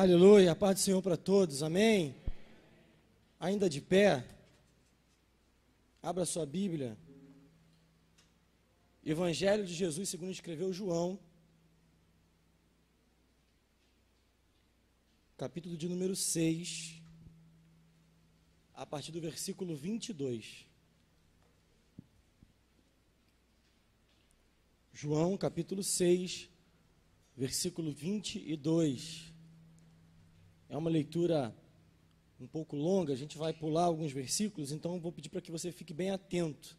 [0.00, 2.14] Aleluia, a paz do Senhor para todos, amém?
[3.40, 4.24] Ainda de pé,
[6.00, 6.96] abra sua Bíblia.
[9.04, 11.18] Evangelho de Jesus, segundo escreveu João,
[15.36, 17.02] capítulo de número 6,
[18.74, 20.64] a partir do versículo 22.
[24.92, 26.48] João, capítulo 6,
[27.36, 29.36] versículo 22.
[30.68, 31.54] É uma leitura
[32.40, 35.72] um pouco longa, a gente vai pular alguns versículos, então vou pedir para que você
[35.72, 36.76] fique bem atento.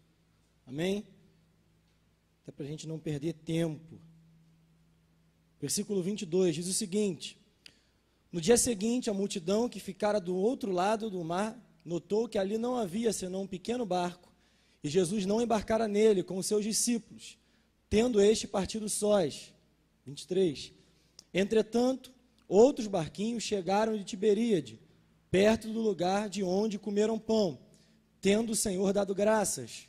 [0.65, 1.05] Amém?
[2.43, 3.99] Até para a gente não perder tempo.
[5.59, 7.37] Versículo 22 diz o seguinte:
[8.31, 12.57] No dia seguinte, a multidão que ficara do outro lado do mar notou que ali
[12.57, 14.31] não havia senão um pequeno barco,
[14.83, 17.37] e Jesus não embarcara nele com os seus discípulos,
[17.89, 19.53] tendo este partido sós.
[20.05, 20.73] 23.
[21.33, 22.11] Entretanto,
[22.49, 24.79] Outros barquinhos chegaram de Tiberíade,
[25.29, 27.59] perto do lugar de onde comeram pão,
[28.19, 29.87] tendo o Senhor dado graças.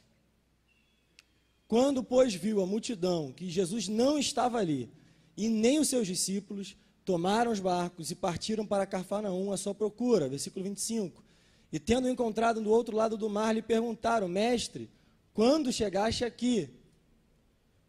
[1.66, 4.90] Quando, pois, viu a multidão que Jesus não estava ali,
[5.38, 10.28] e nem os seus discípulos, tomaram os barcos e partiram para Carfanaum à sua procura.
[10.28, 11.24] Versículo 25.
[11.72, 14.90] E tendo encontrado do outro lado do mar, lhe perguntaram: Mestre,
[15.32, 16.68] quando chegaste aqui?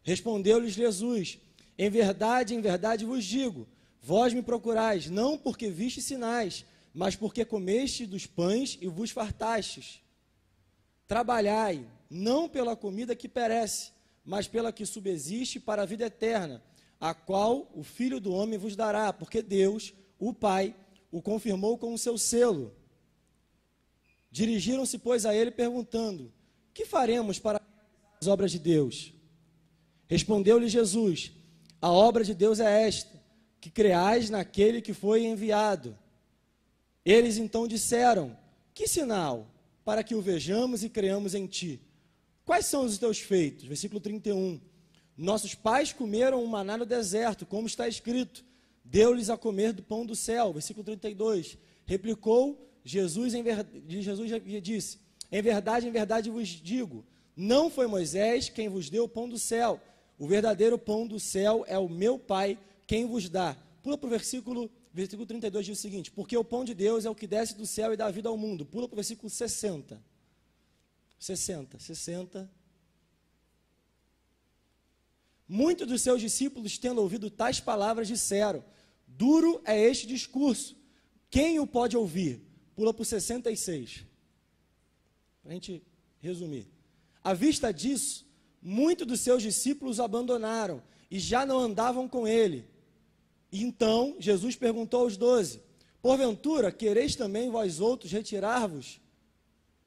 [0.01, 1.39] Respondeu-lhes Jesus:
[1.77, 3.67] Em verdade, em verdade vos digo
[4.01, 10.01] Vós me procurais, não porque viste sinais, mas porque comeste dos pães e vos fartastes.
[11.07, 13.91] Trabalhai, não pela comida que perece,
[14.25, 16.63] mas pela que subsiste para a vida eterna,
[16.99, 20.75] a qual o Filho do Homem vos dará, porque Deus, o Pai,
[21.11, 22.73] o confirmou com o seu selo.
[24.31, 26.31] Dirigiram-se, pois, a ele, perguntando:
[26.73, 27.61] Que faremos para
[28.19, 29.13] as obras de Deus?
[30.07, 31.31] Respondeu-lhe Jesus:
[31.81, 33.20] A obra de Deus é esta
[33.61, 35.95] que creais naquele que foi enviado.
[37.05, 38.35] Eles então disseram:
[38.73, 39.47] Que sinal
[39.85, 41.79] para que o vejamos e creamos em ti?
[42.43, 43.65] Quais são os teus feitos?
[43.65, 44.59] Versículo 31.
[45.15, 48.43] Nossos pais comeram um maná no deserto, como está escrito:
[48.83, 50.51] Deu-lhes a comer do pão do céu.
[50.51, 51.57] Versículo 32.
[51.85, 53.65] Replicou Jesus, em ver...
[53.87, 54.31] Jesus
[54.63, 54.99] disse:
[55.31, 59.37] Em verdade, em verdade vos digo: Não foi Moisés quem vos deu o pão do
[59.37, 59.79] céu.
[60.17, 63.55] O verdadeiro pão do céu é o meu Pai quem vos dá.
[63.81, 67.09] Pula para o versículo, versículo 32, diz o seguinte: Porque o pão de Deus é
[67.09, 68.65] o que desce do céu e dá vida ao mundo.
[68.65, 70.01] Pula para o versículo 60.
[71.19, 72.51] 60, 60.
[75.47, 78.63] Muitos dos seus discípulos, tendo ouvido tais palavras, disseram:
[79.07, 80.75] Duro é este discurso,
[81.29, 82.41] quem o pode ouvir?
[82.75, 84.05] Pula para o 66.
[85.41, 85.83] Para a gente
[86.19, 86.67] resumir.
[87.23, 88.25] À vista disso,
[88.61, 92.65] muitos dos seus discípulos abandonaram e já não andavam com ele.
[93.51, 95.61] Então Jesus perguntou aos doze:
[96.01, 99.01] Porventura, quereis também vós outros retirar-vos?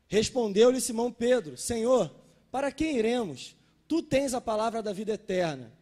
[0.06, 2.14] Respondeu-lhe Simão Pedro: Senhor,
[2.50, 3.56] para quem iremos?
[3.88, 5.72] Tu tens a palavra da vida eterna.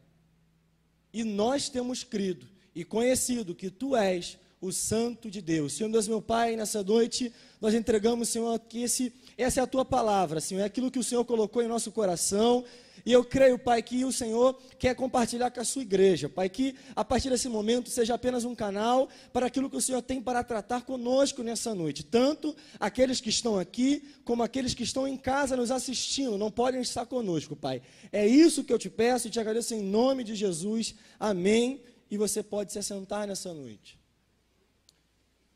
[1.13, 5.75] E nós temos crido e conhecido que tu és o Santo de Deus.
[5.75, 9.85] Senhor Deus, meu Pai, nessa noite nós entregamos, Senhor, que esse, essa é a tua
[9.85, 12.65] palavra, Senhor, é aquilo que o Senhor colocou em nosso coração
[13.05, 16.29] e eu creio, Pai, que o Senhor quer compartilhar com a sua igreja.
[16.29, 20.01] Pai, que a partir desse momento seja apenas um canal para aquilo que o Senhor
[20.03, 22.05] tem para tratar conosco nessa noite.
[22.05, 26.81] Tanto aqueles que estão aqui, como aqueles que estão em casa nos assistindo, não podem
[26.81, 27.83] estar conosco, Pai.
[28.13, 30.95] É isso que eu te peço e te agradeço em nome de Jesus.
[31.19, 31.83] Amém.
[32.09, 33.99] E você pode se assentar nessa noite.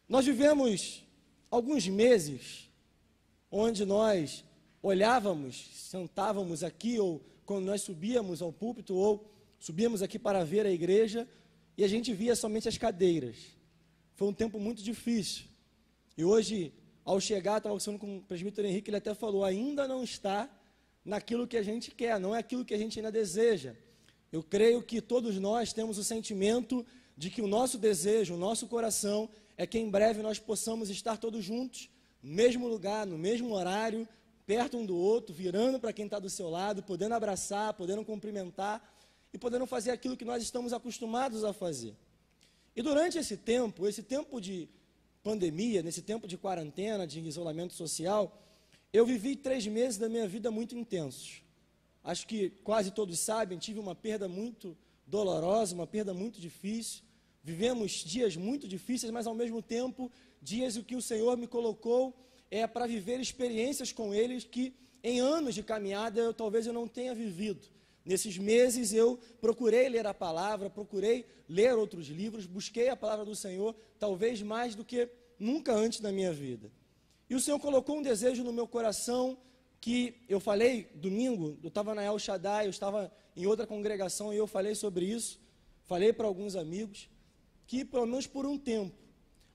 [0.08, 1.04] Nós vivemos
[1.48, 2.68] alguns meses
[3.50, 4.44] onde nós
[4.82, 9.24] olhávamos, sentávamos aqui ou quando nós subíamos ao púlpito ou
[9.58, 11.26] subíamos aqui para ver a igreja
[11.78, 13.36] e a gente via somente as cadeiras.
[14.14, 15.44] Foi um tempo muito difícil.
[16.16, 16.72] E hoje,
[17.04, 20.50] ao chegar, estava conversando com o presbítero Henrique, ele até falou: ainda não está
[21.04, 23.74] naquilo que a gente quer, não é aquilo que a gente ainda deseja.
[24.32, 26.84] Eu creio que todos nós temos o sentimento
[27.16, 31.16] de que o nosso desejo, o nosso coração, é que em breve nós possamos estar
[31.16, 31.88] todos juntos,
[32.22, 34.06] no mesmo lugar, no mesmo horário,
[34.46, 38.80] perto um do outro, virando para quem está do seu lado, podendo abraçar, podendo cumprimentar
[39.32, 41.94] e podendo fazer aquilo que nós estamos acostumados a fazer.
[42.74, 44.68] E durante esse tempo, esse tempo de
[45.22, 48.40] pandemia, nesse tempo de quarentena, de isolamento social,
[48.92, 51.42] eu vivi três meses da minha vida muito intensos.
[52.04, 57.02] Acho que quase todos sabem, tive uma perda muito dolorosa, uma perda muito difícil.
[57.42, 60.10] Vivemos dias muito difíceis, mas ao mesmo tempo,
[60.40, 62.14] dias em que o Senhor me colocou
[62.50, 66.88] é para viver experiências com eles que em anos de caminhada eu talvez eu não
[66.88, 67.66] tenha vivido.
[68.04, 73.34] Nesses meses eu procurei ler a palavra, procurei ler outros livros, busquei a palavra do
[73.34, 75.08] Senhor, talvez mais do que
[75.38, 76.70] nunca antes na minha vida.
[77.28, 79.36] E o Senhor colocou um desejo no meu coração
[79.80, 84.36] que eu falei domingo, eu estava na El Shaddai, eu estava em outra congregação e
[84.36, 85.40] eu falei sobre isso,
[85.84, 87.08] falei para alguns amigos,
[87.66, 88.96] que pelo menos por um tempo,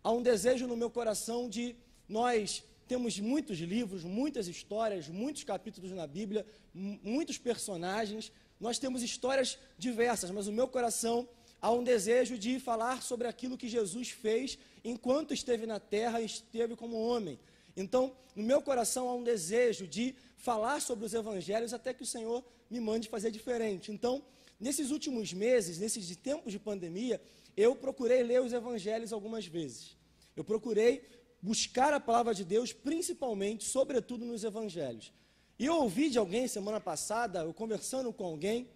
[0.03, 1.75] há um desejo no meu coração de
[2.07, 9.57] nós temos muitos livros, muitas histórias, muitos capítulos na Bíblia, muitos personagens, nós temos histórias
[9.77, 11.25] diversas, mas o meu coração
[11.61, 16.25] há um desejo de falar sobre aquilo que Jesus fez enquanto esteve na terra e
[16.25, 17.39] esteve como homem.
[17.77, 22.05] Então, no meu coração há um desejo de falar sobre os evangelhos até que o
[22.05, 23.89] Senhor me mande fazer diferente.
[23.89, 24.21] Então,
[24.59, 27.21] nesses últimos meses, nesses tempos de pandemia,
[27.55, 29.95] eu procurei ler os evangelhos algumas vezes.
[30.35, 35.11] Eu procurei buscar a palavra de Deus, principalmente, sobretudo nos evangelhos.
[35.57, 38.69] E eu ouvi de alguém semana passada, eu conversando com alguém,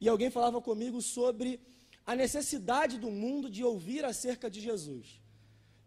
[0.00, 1.60] e alguém falava comigo sobre
[2.04, 5.20] a necessidade do mundo de ouvir acerca de Jesus.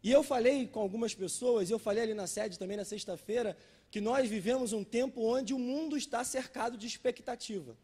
[0.04, 3.58] E eu falei com algumas pessoas, eu falei ali na sede também na sexta-feira,
[3.92, 7.78] que nós vivemos um tempo onde o mundo está cercado de expectativa.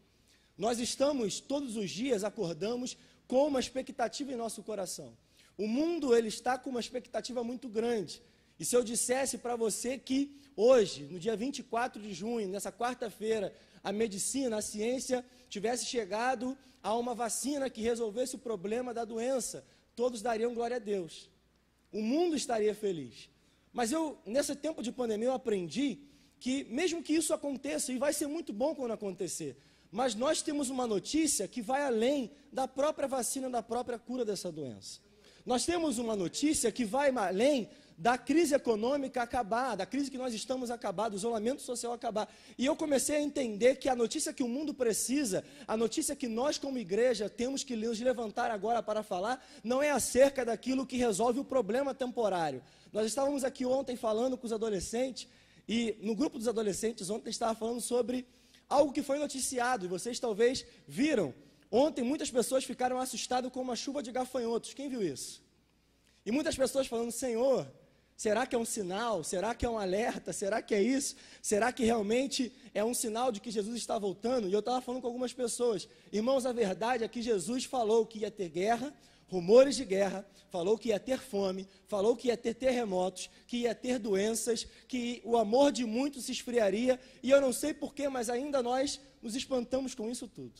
[0.56, 2.96] Nós estamos, todos os dias, acordamos
[3.26, 5.16] com uma expectativa em nosso coração.
[5.56, 8.22] O mundo ele está com uma expectativa muito grande.
[8.58, 13.54] E se eu dissesse para você que hoje, no dia 24 de junho, nessa quarta-feira,
[13.82, 19.64] a medicina, a ciência tivesse chegado a uma vacina que resolvesse o problema da doença,
[19.94, 21.30] todos dariam glória a Deus
[21.96, 23.30] o mundo estaria feliz.
[23.72, 25.98] Mas eu, nesse tempo de pandemia, eu aprendi
[26.38, 29.56] que, mesmo que isso aconteça, e vai ser muito bom quando acontecer,
[29.90, 34.52] mas nós temos uma notícia que vai além da própria vacina, da própria cura dessa
[34.52, 35.00] doença.
[35.46, 40.34] Nós temos uma notícia que vai além da crise econômica acabar, da crise que nós
[40.34, 42.28] estamos acabar, do isolamento social acabar.
[42.58, 46.28] E eu comecei a entender que a notícia que o mundo precisa, a notícia que
[46.28, 50.96] nós como igreja temos que nos levantar agora para falar, não é acerca daquilo que
[50.96, 52.62] resolve o problema temporário.
[52.92, 55.28] Nós estávamos aqui ontem falando com os adolescentes
[55.66, 58.26] e no grupo dos adolescentes ontem estava falando sobre
[58.68, 61.32] algo que foi noticiado e vocês talvez viram.
[61.70, 64.74] Ontem muitas pessoas ficaram assustadas com uma chuva de gafanhotos.
[64.74, 65.42] Quem viu isso?
[66.24, 67.66] E muitas pessoas falando: Senhor,
[68.16, 69.22] Será que é um sinal?
[69.22, 70.32] Será que é um alerta?
[70.32, 71.14] Será que é isso?
[71.42, 74.48] Será que realmente é um sinal de que Jesus está voltando?
[74.48, 75.86] E eu estava falando com algumas pessoas.
[76.10, 78.94] Irmãos, a verdade é que Jesus falou que ia ter guerra,
[79.28, 83.74] rumores de guerra, falou que ia ter fome, falou que ia ter terremotos, que ia
[83.74, 86.98] ter doenças, que o amor de muitos se esfriaria.
[87.22, 90.58] E eu não sei porquê, mas ainda nós nos espantamos com isso tudo.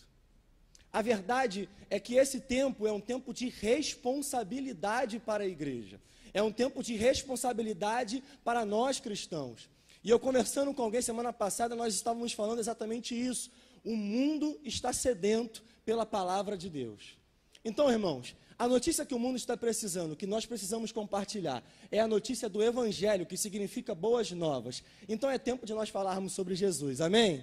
[0.96, 6.00] A verdade é que esse tempo é um tempo de responsabilidade para a igreja
[6.37, 9.70] é um tempo de responsabilidade para nós cristãos.
[10.04, 13.50] E eu conversando com alguém semana passada, nós estávamos falando exatamente isso.
[13.82, 17.16] O mundo está sedento pela palavra de Deus.
[17.64, 22.06] Então, irmãos, a notícia que o mundo está precisando, que nós precisamos compartilhar, é a
[22.06, 24.82] notícia do Evangelho, que significa boas novas.
[25.08, 27.43] Então é tempo de nós falarmos sobre Jesus, amém?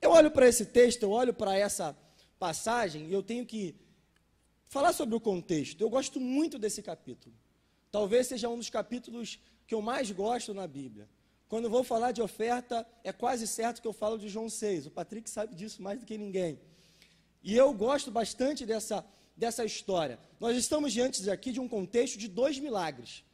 [0.00, 1.96] Eu olho para esse texto, eu olho para essa
[2.40, 3.76] passagem eu tenho que
[4.66, 5.80] falar sobre o contexto.
[5.80, 7.34] Eu gosto muito desse capítulo.
[7.92, 11.06] Talvez seja um dos capítulos que eu mais gosto na Bíblia.
[11.48, 14.86] Quando eu vou falar de oferta, é quase certo que eu falo de João 6.
[14.86, 16.58] O Patrick sabe disso mais do que ninguém.
[17.42, 19.04] E eu gosto bastante dessa,
[19.36, 20.18] dessa história.
[20.38, 23.24] Nós estamos diante aqui de um contexto de dois milagres.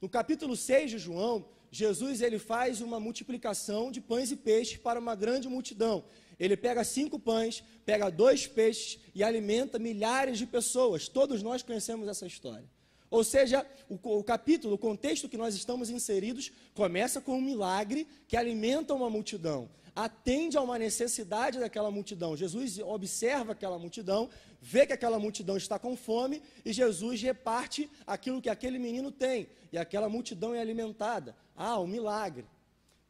[0.00, 4.98] No capítulo 6 de João, Jesus ele faz uma multiplicação de pães e peixes para
[4.98, 6.04] uma grande multidão.
[6.40, 11.06] Ele pega cinco pães, pega dois peixes e alimenta milhares de pessoas.
[11.06, 12.64] Todos nós conhecemos essa história.
[13.10, 18.06] Ou seja, o, o, capítulo, o contexto que nós estamos inseridos, começa com um milagre
[18.26, 22.36] que alimenta uma multidão, atende a uma necessidade daquela multidão.
[22.36, 24.30] Jesus observa aquela multidão,
[24.62, 29.48] vê que aquela multidão está com fome e Jesus reparte aquilo que aquele menino tem,
[29.72, 31.36] e aquela multidão é alimentada.
[31.54, 32.46] Ah, um milagre.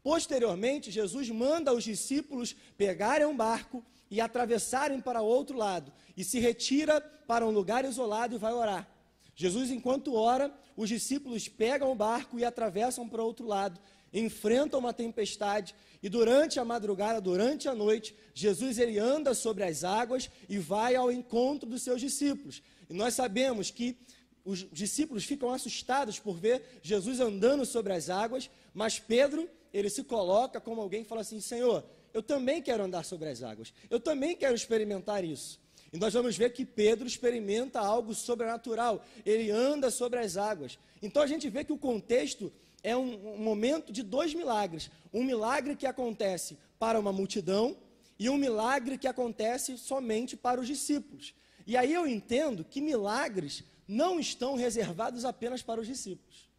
[0.02, 6.38] Posteriormente, Jesus manda os discípulos pegarem um barco e atravessarem para outro lado, e se
[6.38, 8.88] retira para um lugar isolado e vai orar.
[9.36, 13.80] Jesus, enquanto ora, os discípulos pegam o barco e atravessam para outro lado,
[14.12, 19.84] enfrentam uma tempestade e durante a madrugada, durante a noite, Jesus ele anda sobre as
[19.84, 22.62] águas e vai ao encontro dos seus discípulos.
[22.88, 23.98] E nós sabemos que
[24.42, 30.04] os discípulos ficam assustados por ver Jesus andando sobre as águas, mas Pedro, ele se
[30.04, 34.00] coloca como alguém que fala assim: Senhor, eu também quero andar sobre as águas, eu
[34.00, 35.60] também quero experimentar isso.
[35.92, 40.78] E nós vamos ver que Pedro experimenta algo sobrenatural, ele anda sobre as águas.
[41.02, 45.24] Então a gente vê que o contexto é um, um momento de dois milagres: um
[45.24, 47.76] milagre que acontece para uma multidão
[48.18, 51.34] e um milagre que acontece somente para os discípulos.
[51.66, 56.49] E aí eu entendo que milagres não estão reservados apenas para os discípulos.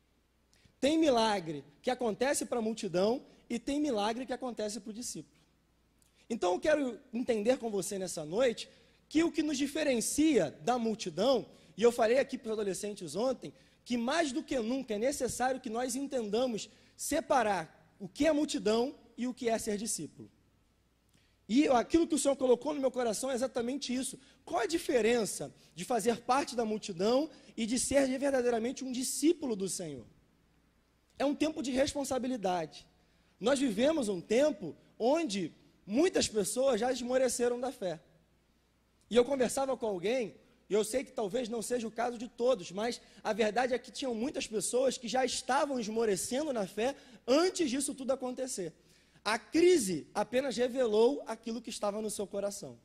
[0.81, 5.39] Tem milagre que acontece para a multidão e tem milagre que acontece para o discípulo.
[6.27, 8.67] Então eu quero entender com você nessa noite
[9.07, 11.45] que o que nos diferencia da multidão,
[11.77, 13.53] e eu falei aqui para os adolescentes ontem,
[13.85, 18.95] que mais do que nunca é necessário que nós entendamos separar o que é multidão
[19.15, 20.31] e o que é ser discípulo.
[21.47, 24.17] E aquilo que o Senhor colocou no meu coração é exatamente isso.
[24.45, 29.67] Qual a diferença de fazer parte da multidão e de ser verdadeiramente um discípulo do
[29.67, 30.05] Senhor?
[31.17, 32.87] É um tempo de responsabilidade.
[33.39, 35.53] Nós vivemos um tempo onde
[35.85, 37.99] muitas pessoas já esmoreceram da fé.
[39.09, 40.35] E eu conversava com alguém,
[40.69, 43.77] e eu sei que talvez não seja o caso de todos, mas a verdade é
[43.77, 46.95] que tinham muitas pessoas que já estavam esmorecendo na fé
[47.27, 48.73] antes disso tudo acontecer.
[49.23, 52.79] A crise apenas revelou aquilo que estava no seu coração.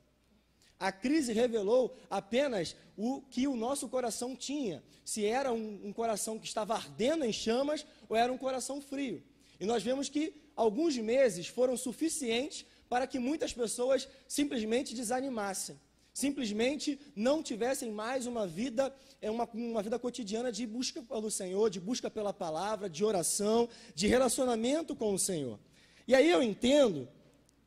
[0.79, 6.39] A crise revelou apenas o que o nosso coração tinha, se era um, um, coração
[6.39, 9.23] que estava ardendo em chamas ou era um coração frio.
[9.59, 15.81] E nós vemos que alguns meses foram suficientes para que muitas pessoas simplesmente desanimassem,
[16.13, 21.71] simplesmente não tivessem mais uma vida, é uma, uma vida cotidiana de busca pelo Senhor,
[21.71, 25.59] de busca pela palavra, de oração, de relacionamento com o Senhor.
[26.07, 27.09] E aí eu entendo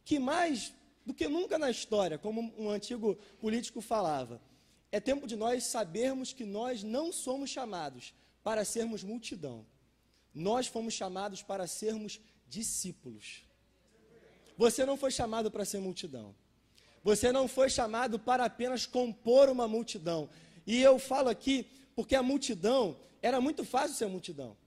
[0.05, 0.73] que mais
[1.05, 4.41] do que nunca na história, como um antigo político falava,
[4.91, 8.13] é tempo de nós sabermos que nós não somos chamados
[8.43, 9.65] para sermos multidão.
[10.33, 13.43] Nós fomos chamados para sermos discípulos.
[14.57, 16.35] Você não foi chamado para ser multidão.
[17.03, 20.29] Você não foi chamado para apenas compor uma multidão.
[20.65, 24.57] E eu falo aqui porque a multidão era muito fácil ser multidão.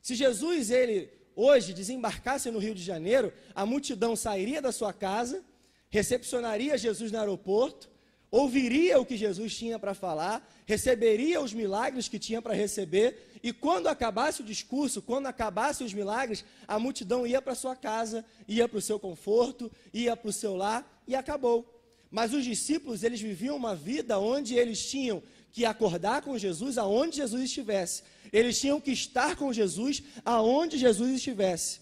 [0.00, 5.44] Se Jesus ele hoje desembarcasse no Rio de Janeiro, a multidão sairia da sua casa,
[5.92, 7.88] recepcionaria Jesus no aeroporto,
[8.30, 13.52] ouviria o que Jesus tinha para falar, receberia os milagres que tinha para receber, e
[13.52, 18.66] quando acabasse o discurso, quando acabasse os milagres, a multidão ia para sua casa, ia
[18.66, 21.68] para o seu conforto, ia para o seu lar e acabou.
[22.10, 25.22] Mas os discípulos, eles viviam uma vida onde eles tinham
[25.52, 28.02] que acordar com Jesus aonde Jesus estivesse.
[28.32, 31.81] Eles tinham que estar com Jesus aonde Jesus estivesse.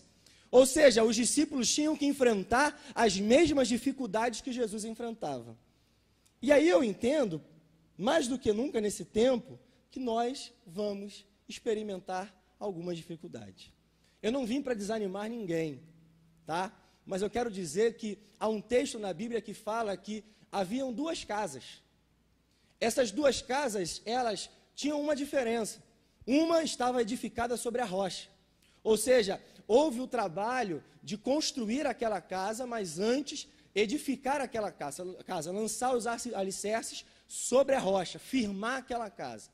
[0.50, 5.56] Ou seja, os discípulos tinham que enfrentar as mesmas dificuldades que Jesus enfrentava.
[6.42, 7.40] E aí eu entendo,
[7.96, 9.58] mais do que nunca nesse tempo,
[9.90, 13.72] que nós vamos experimentar algumas dificuldades.
[14.22, 15.80] Eu não vim para desanimar ninguém,
[16.46, 16.72] tá?
[17.06, 21.24] Mas eu quero dizer que há um texto na Bíblia que fala que haviam duas
[21.24, 21.82] casas.
[22.80, 25.82] Essas duas casas, elas tinham uma diferença.
[26.26, 28.28] Uma estava edificada sobre a rocha.
[28.82, 29.40] Ou seja,
[29.70, 36.08] houve o trabalho de construir aquela casa, mas antes edificar aquela casa, casa lançar os
[36.08, 39.48] alicerces sobre a rocha, firmar aquela casa.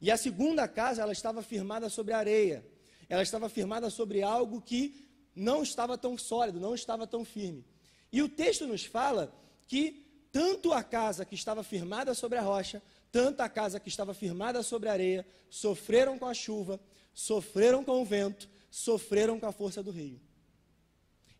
[0.00, 2.66] E a segunda casa, ela estava firmada sobre areia.
[3.06, 7.66] Ela estava firmada sobre algo que não estava tão sólido, não estava tão firme.
[8.10, 9.30] E o texto nos fala
[9.68, 12.82] que tanto a casa que estava firmada sobre a rocha,
[13.12, 16.80] tanto a casa que estava firmada sobre a areia, sofreram com a chuva,
[17.12, 20.20] sofreram com o vento, sofreram com a força do rio.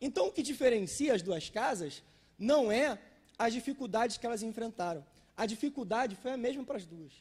[0.01, 2.01] Então, o que diferencia as duas casas
[2.39, 2.97] não é
[3.37, 5.05] as dificuldades que elas enfrentaram.
[5.37, 7.13] A dificuldade foi a mesma para as duas.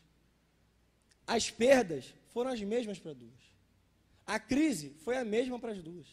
[1.26, 3.42] As perdas foram as mesmas para as duas.
[4.24, 6.06] A crise foi a mesma para as duas.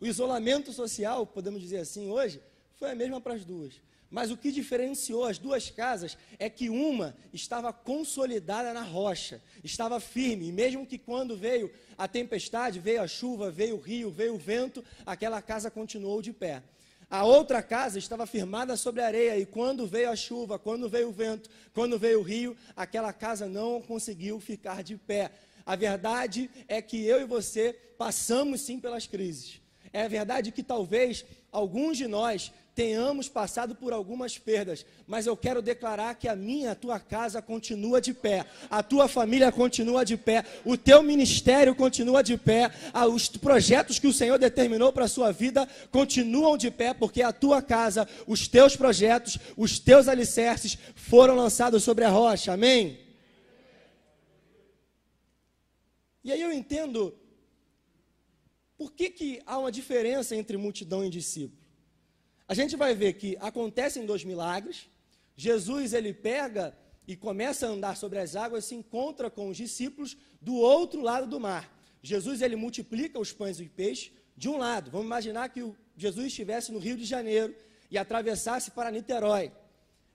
[0.00, 2.42] O isolamento social, podemos dizer assim hoje,
[2.74, 3.80] foi a mesma para as duas.
[4.14, 9.98] Mas o que diferenciou as duas casas é que uma estava consolidada na rocha, estava
[9.98, 11.68] firme, e mesmo que quando veio
[11.98, 16.32] a tempestade, veio a chuva, veio o rio, veio o vento, aquela casa continuou de
[16.32, 16.62] pé.
[17.10, 21.08] A outra casa estava firmada sobre a areia, e quando veio a chuva, quando veio
[21.08, 25.32] o vento, quando veio o rio, aquela casa não conseguiu ficar de pé.
[25.66, 29.60] A verdade é que eu e você passamos sim pelas crises.
[29.92, 35.62] É verdade que talvez alguns de nós tenhamos passado por algumas perdas, mas eu quero
[35.62, 40.16] declarar que a minha, a tua casa continua de pé, a tua família continua de
[40.16, 42.70] pé, o teu ministério continua de pé,
[43.12, 47.32] os projetos que o Senhor determinou para a sua vida continuam de pé, porque a
[47.32, 52.98] tua casa, os teus projetos, os teus alicerces foram lançados sobre a rocha, amém?
[56.24, 57.14] E aí eu entendo
[58.76, 61.63] por que, que há uma diferença entre multidão e discípulo
[62.46, 64.88] a gente vai ver que acontecem dois milagres.
[65.36, 70.16] Jesus ele pega e começa a andar sobre as águas, se encontra com os discípulos
[70.40, 71.70] do outro lado do mar.
[72.02, 74.90] Jesus ele multiplica os pães e peixes de um lado.
[74.90, 77.54] Vamos imaginar que o Jesus estivesse no Rio de Janeiro
[77.90, 79.52] e atravessasse para Niterói.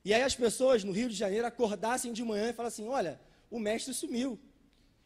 [0.03, 3.19] E aí as pessoas no Rio de Janeiro acordassem de manhã e falassem: Olha,
[3.49, 4.39] o mestre sumiu.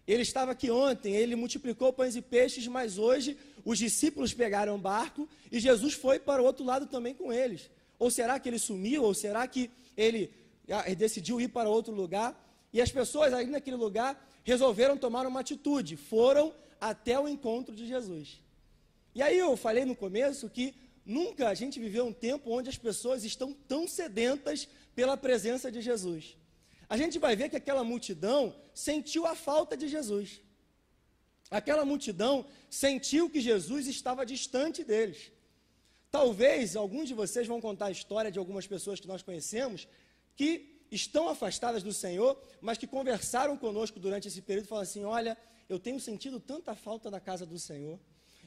[0.06, 4.78] Ele estava aqui ontem, ele multiplicou pães e peixes, mas hoje os discípulos pegaram o
[4.78, 7.70] barco e Jesus foi para o outro lado também com eles.
[7.98, 9.04] Ou será que ele sumiu?
[9.04, 10.32] Ou será que ele
[10.70, 12.40] ah, decidiu ir para outro lugar?
[12.74, 17.88] E as pessoas aí naquele lugar resolveram tomar uma atitude, foram até o encontro de
[17.88, 18.42] Jesus.
[19.16, 20.74] E aí eu falei no começo que
[21.06, 25.82] nunca a gente viveu um tempo onde as pessoas estão tão sedentas pela presença de
[25.82, 26.36] Jesus.
[26.90, 30.42] A gente vai ver que aquela multidão sentiu a falta de Jesus.
[31.50, 35.32] Aquela multidão sentiu que Jesus estava distante deles.
[36.12, 39.88] Talvez alguns de vocês vão contar a história de algumas pessoas que nós conhecemos
[40.36, 45.04] que estão afastadas do Senhor, mas que conversaram conosco durante esse período e falaram assim:
[45.04, 48.00] Olha, eu tenho sentido tanta falta da casa do Senhor.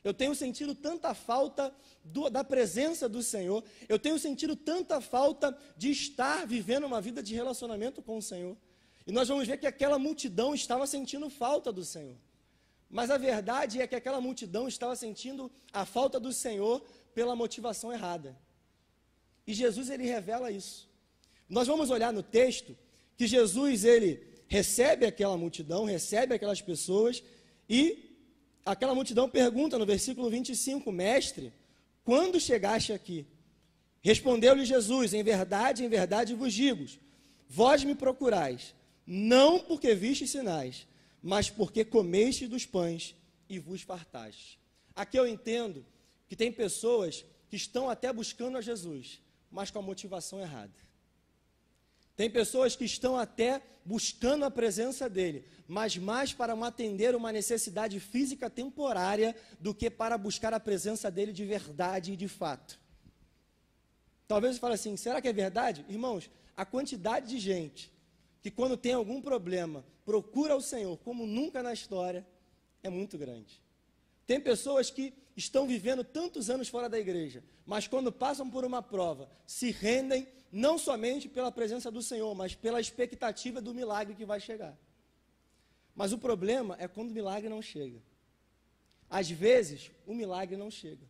[0.04, 1.74] Eu tenho sentido tanta falta
[2.04, 3.64] do, da presença do Senhor.
[3.88, 8.56] Eu tenho sentido tanta falta de estar vivendo uma vida de relacionamento com o Senhor.
[9.04, 12.16] E nós vamos ver que aquela multidão estava sentindo falta do Senhor.
[12.88, 17.92] Mas a verdade é que aquela multidão estava sentindo a falta do Senhor pela motivação
[17.92, 18.36] errada.
[19.46, 20.88] E Jesus ele revela isso.
[21.48, 22.76] Nós vamos olhar no texto
[23.16, 27.22] que Jesus ele recebe aquela multidão, recebe aquelas pessoas
[27.68, 28.06] e
[28.64, 31.52] aquela multidão pergunta no versículo 25: Mestre,
[32.04, 33.26] quando chegaste aqui?
[34.00, 36.84] Respondeu-lhe Jesus: Em verdade, em verdade vos digo:
[37.48, 38.74] Vós me procurais,
[39.06, 40.86] não porque vistes sinais,
[41.26, 43.16] mas porque comeste dos pães
[43.48, 44.60] e vos fartaste.
[44.94, 45.84] Aqui eu entendo
[46.28, 50.72] que tem pessoas que estão até buscando a Jesus, mas com a motivação errada.
[52.14, 57.98] Tem pessoas que estão até buscando a presença dele, mas mais para atender uma necessidade
[57.98, 62.78] física temporária do que para buscar a presença dele de verdade e de fato.
[64.28, 65.84] Talvez você fale assim: será que é verdade?
[65.88, 67.95] Irmãos, a quantidade de gente
[68.46, 72.24] que, quando tem algum problema, procura o Senhor como nunca na história,
[72.80, 73.60] é muito grande.
[74.24, 78.80] Tem pessoas que estão vivendo tantos anos fora da igreja, mas quando passam por uma
[78.80, 84.24] prova, se rendem não somente pela presença do Senhor, mas pela expectativa do milagre que
[84.24, 84.78] vai chegar.
[85.92, 88.00] Mas o problema é quando o milagre não chega.
[89.10, 91.04] Às vezes, o milagre não chega.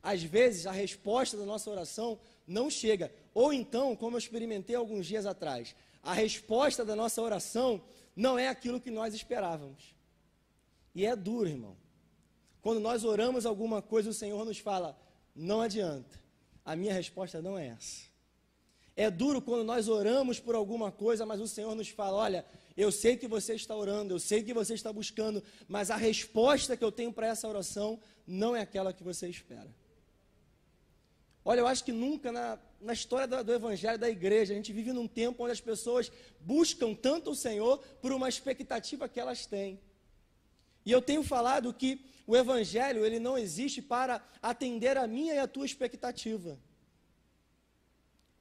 [0.00, 3.12] Às vezes, a resposta da nossa oração não chega.
[3.34, 5.74] Ou então, como eu experimentei alguns dias atrás,
[6.06, 7.82] a resposta da nossa oração
[8.14, 9.94] não é aquilo que nós esperávamos.
[10.94, 11.76] E é duro, irmão.
[12.62, 14.96] Quando nós oramos alguma coisa, o Senhor nos fala:
[15.34, 16.18] não adianta,
[16.64, 18.06] a minha resposta não é essa.
[18.94, 22.92] É duro quando nós oramos por alguma coisa, mas o Senhor nos fala: olha, eu
[22.92, 26.84] sei que você está orando, eu sei que você está buscando, mas a resposta que
[26.84, 29.74] eu tenho para essa oração não é aquela que você espera.
[31.48, 34.72] Olha, eu acho que nunca na, na história do, do Evangelho da igreja, a gente
[34.72, 39.46] vive num tempo onde as pessoas buscam tanto o Senhor por uma expectativa que elas
[39.46, 39.78] têm.
[40.84, 45.38] E eu tenho falado que o Evangelho ele não existe para atender a minha e
[45.38, 46.58] a tua expectativa.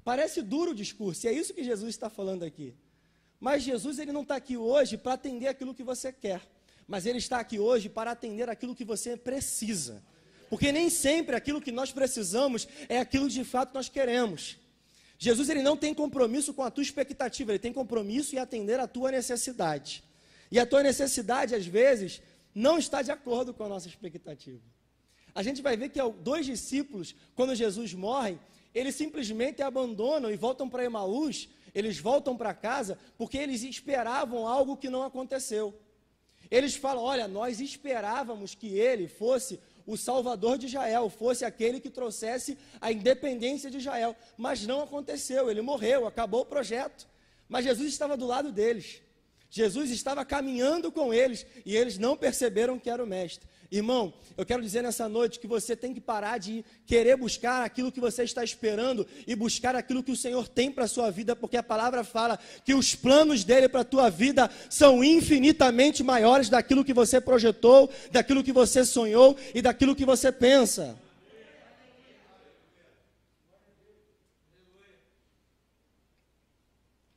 [0.03, 2.73] Parece duro o discurso, e é isso que Jesus está falando aqui.
[3.39, 6.41] Mas Jesus ele não está aqui hoje para atender aquilo que você quer,
[6.87, 10.03] mas ele está aqui hoje para atender aquilo que você precisa.
[10.49, 14.57] Porque nem sempre aquilo que nós precisamos é aquilo que de fato nós queremos.
[15.17, 18.87] Jesus ele não tem compromisso com a tua expectativa, ele tem compromisso em atender a
[18.87, 20.03] tua necessidade.
[20.51, 22.21] E a tua necessidade, às vezes,
[22.53, 24.61] não está de acordo com a nossa expectativa.
[25.33, 28.37] A gente vai ver que dois discípulos, quando Jesus morre,
[28.73, 34.77] eles simplesmente abandonam e voltam para Emaús, eles voltam para casa porque eles esperavam algo
[34.77, 35.77] que não aconteceu.
[36.49, 41.89] Eles falam: olha, nós esperávamos que ele fosse o salvador de Israel, fosse aquele que
[41.89, 47.07] trouxesse a independência de Israel, mas não aconteceu, ele morreu, acabou o projeto.
[47.47, 49.01] Mas Jesus estava do lado deles.
[49.49, 53.47] Jesus estava caminhando com eles e eles não perceberam que era o mestre.
[53.71, 57.91] Irmão, eu quero dizer nessa noite que você tem que parar de querer buscar aquilo
[57.91, 61.35] que você está esperando e buscar aquilo que o Senhor tem para a sua vida,
[61.35, 66.47] porque a palavra fala que os planos dele para a tua vida são infinitamente maiores
[66.47, 70.97] daquilo que você projetou, daquilo que você sonhou e daquilo que você pensa.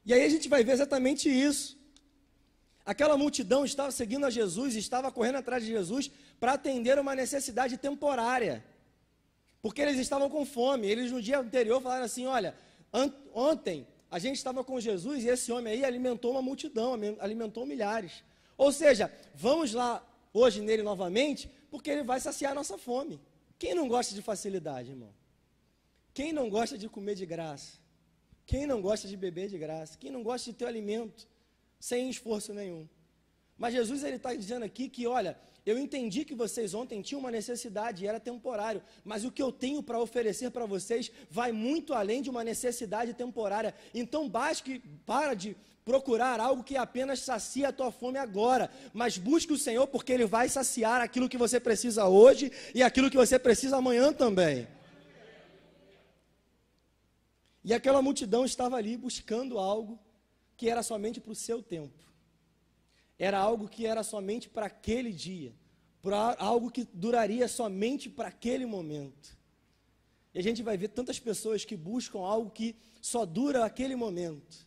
[0.06, 1.76] E aí a gente vai ver exatamente isso.
[2.88, 7.77] Aquela multidão estava seguindo a Jesus, estava correndo atrás de Jesus para atender uma necessidade
[7.77, 8.64] temporária.
[9.61, 10.87] Porque eles estavam com fome.
[10.87, 12.55] Eles no dia anterior falaram assim: olha,
[13.35, 18.22] ontem a gente estava com Jesus e esse homem aí alimentou uma multidão, alimentou milhares.
[18.57, 23.20] Ou seja, vamos lá hoje nele novamente, porque ele vai saciar a nossa fome.
[23.59, 25.12] Quem não gosta de facilidade, irmão?
[26.14, 27.79] Quem não gosta de comer de graça?
[28.46, 29.98] Quem não gosta de beber de graça?
[29.98, 31.29] Quem não gosta de ter alimento
[31.79, 32.88] sem esforço nenhum?
[33.59, 37.31] Mas Jesus ele está dizendo aqui que, olha, eu entendi que vocês ontem tinham uma
[37.31, 41.92] necessidade e era temporário, mas o que eu tenho para oferecer para vocês vai muito
[41.92, 43.75] além de uma necessidade temporária.
[43.92, 49.53] Então, basque, para de procurar algo que apenas sacia a tua fome agora, mas busque
[49.53, 53.38] o Senhor porque Ele vai saciar aquilo que você precisa hoje e aquilo que você
[53.38, 54.68] precisa amanhã também.
[57.64, 59.99] E aquela multidão estava ali buscando algo
[60.57, 62.08] que era somente para o seu tempo
[63.18, 65.52] era algo que era somente para aquele dia,
[66.00, 69.37] para algo que duraria somente para aquele momento.
[70.33, 74.66] E a gente vai ver tantas pessoas que buscam algo que só dura aquele momento,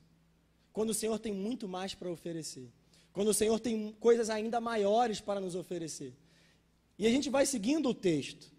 [0.73, 2.69] quando o Senhor tem muito mais para oferecer,
[3.13, 6.13] quando o Senhor tem coisas ainda maiores para nos oferecer.
[6.97, 8.51] E a gente vai seguindo o texto,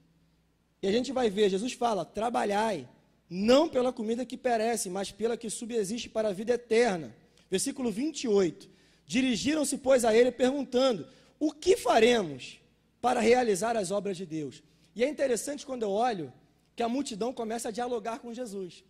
[0.81, 2.89] e a gente vai ver, Jesus fala: trabalhai,
[3.31, 7.15] não pela comida que perece, mas pela que subsiste para a vida eterna.
[7.51, 8.69] Versículo 28.
[9.07, 11.07] Dirigiram-se, pois, a ele perguntando:
[11.39, 12.61] O que faremos
[13.01, 14.63] para realizar as obras de Deus?
[14.95, 16.33] E é interessante quando eu olho
[16.75, 18.85] que a multidão começa a dialogar com Jesus.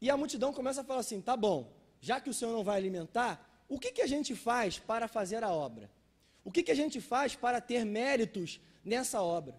[0.00, 2.76] E a multidão começa a falar assim: tá bom, já que o Senhor não vai
[2.76, 5.90] alimentar, o que, que a gente faz para fazer a obra?
[6.44, 9.56] O que, que a gente faz para ter méritos nessa obra?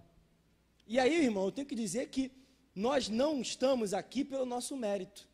[0.88, 2.32] E aí, irmão, eu tenho que dizer que
[2.76, 5.28] nós não estamos aqui pelo nosso mérito.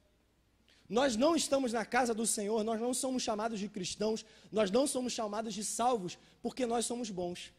[0.92, 4.86] Nós não estamos na casa do Senhor, nós não somos chamados de cristãos, nós não
[4.86, 7.54] somos chamados de salvos porque nós somos bons.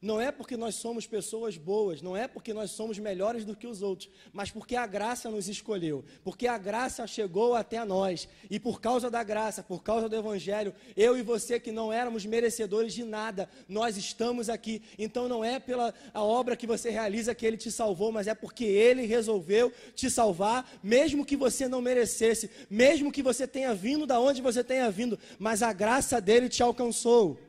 [0.00, 3.66] Não é porque nós somos pessoas boas, não é porque nós somos melhores do que
[3.66, 8.60] os outros, mas porque a graça nos escolheu, porque a graça chegou até nós, e
[8.60, 12.94] por causa da graça, por causa do Evangelho, eu e você que não éramos merecedores
[12.94, 14.82] de nada, nós estamos aqui.
[14.96, 18.34] Então não é pela a obra que você realiza que Ele te salvou, mas é
[18.34, 24.06] porque Ele resolveu te salvar, mesmo que você não merecesse, mesmo que você tenha vindo
[24.06, 27.47] da onde você tenha vindo, mas a graça dele te alcançou.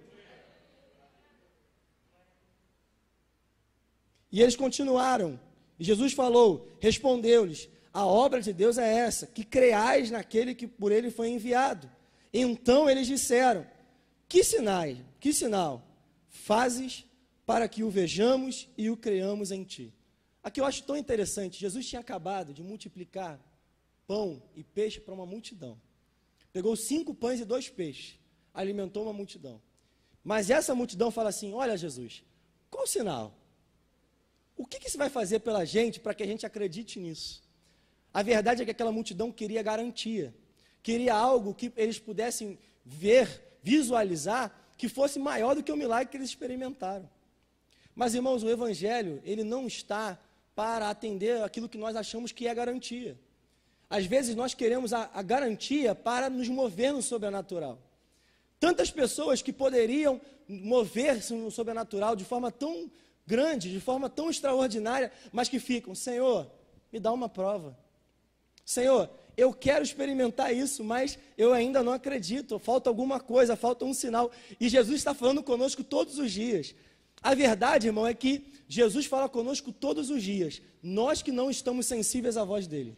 [4.32, 5.39] E eles continuaram.
[5.80, 10.92] E Jesus falou, respondeu-lhes: A obra de Deus é essa, que creais naquele que por
[10.92, 11.89] ele foi enviado.
[12.34, 13.65] Então eles disseram:
[14.28, 15.86] Que sinais, que sinal
[16.28, 17.06] fazes
[17.46, 19.94] para que o vejamos e o creamos em ti?
[20.44, 21.60] Aqui eu acho tão interessante.
[21.60, 23.39] Jesus tinha acabado de multiplicar
[24.08, 25.80] pão e peixe para uma multidão.
[26.52, 28.18] Pegou cinco pães e dois peixes,
[28.54, 29.62] alimentou uma multidão.
[30.24, 32.24] Mas essa multidão fala assim: Olha, Jesus,
[32.70, 33.36] qual sinal?
[34.60, 37.41] O que, que você vai fazer pela gente para que a gente acredite nisso?
[38.13, 40.36] A verdade é que aquela multidão queria garantia,
[40.84, 46.17] queria algo que eles pudessem ver, visualizar, que fosse maior do que o milagre que
[46.17, 47.10] eles experimentaram.
[47.95, 50.19] Mas, irmãos, o Evangelho, ele não está
[50.54, 53.17] para atender aquilo que nós achamos que é garantia.
[53.89, 57.80] Às vezes nós queremos a, a garantia para nos mover no sobrenatural.
[58.60, 60.19] Tantas pessoas que poderiam
[60.50, 62.91] mover-se no sobrenatural de forma tão
[63.30, 66.52] grande, de forma tão extraordinária, mas que ficam: Senhor,
[66.92, 67.78] me dá uma prova.
[68.65, 72.58] Senhor, eu quero experimentar isso, mas eu ainda não acredito.
[72.58, 74.32] Falta alguma coisa, falta um sinal.
[74.60, 76.74] E Jesus está falando conosco todos os dias.
[77.22, 80.62] A verdade, irmão, é que Jesus fala conosco todos os dias.
[80.82, 82.98] Nós que não estamos sensíveis à voz dele.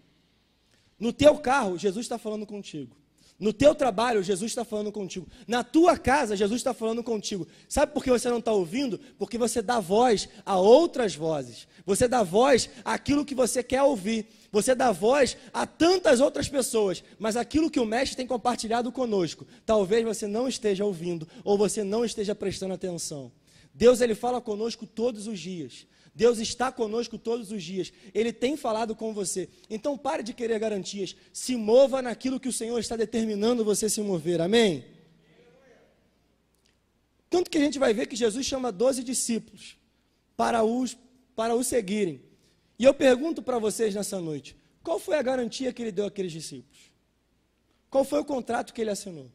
[0.97, 2.95] No teu carro, Jesus está falando contigo.
[3.41, 5.27] No teu trabalho, Jesus está falando contigo.
[5.47, 7.47] Na tua casa, Jesus está falando contigo.
[7.67, 8.99] Sabe por que você não está ouvindo?
[9.17, 11.67] Porque você dá voz a outras vozes.
[11.83, 14.27] Você dá voz àquilo que você quer ouvir.
[14.51, 17.03] Você dá voz a tantas outras pessoas.
[17.17, 21.83] Mas aquilo que o Mestre tem compartilhado conosco, talvez você não esteja ouvindo ou você
[21.83, 23.31] não esteja prestando atenção.
[23.73, 25.87] Deus ele fala conosco todos os dias.
[26.13, 27.91] Deus está conosco todos os dias.
[28.13, 29.47] Ele tem falado com você.
[29.69, 31.15] Então pare de querer garantias.
[31.31, 34.41] Se mova naquilo que o Senhor está determinando você se mover.
[34.41, 34.83] Amém?
[37.29, 39.77] Tanto que a gente vai ver que Jesus chama 12 discípulos
[40.35, 40.97] para os,
[41.33, 42.21] para os seguirem.
[42.77, 46.33] E eu pergunto para vocês nessa noite: qual foi a garantia que ele deu àqueles
[46.33, 46.91] discípulos?
[47.89, 49.31] Qual foi o contrato que ele assinou?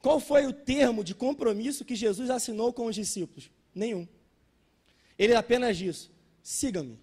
[0.00, 3.50] Qual foi o termo de compromisso que Jesus assinou com os discípulos?
[3.74, 4.06] Nenhum.
[5.18, 6.10] Ele apenas diz:
[6.42, 6.98] siga-me.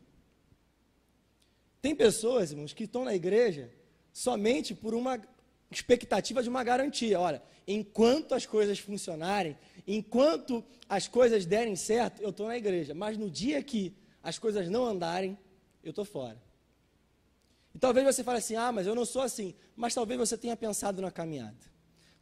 [1.81, 3.71] Tem pessoas, irmãos, que estão na igreja
[4.13, 5.19] somente por uma
[5.71, 7.19] expectativa de uma garantia.
[7.19, 12.93] Olha, enquanto as coisas funcionarem, enquanto as coisas derem certo, eu estou na igreja.
[12.93, 15.37] Mas no dia que as coisas não andarem,
[15.83, 16.37] eu estou fora.
[17.73, 19.55] E talvez você fale assim: ah, mas eu não sou assim.
[19.75, 21.71] Mas talvez você tenha pensado na caminhada.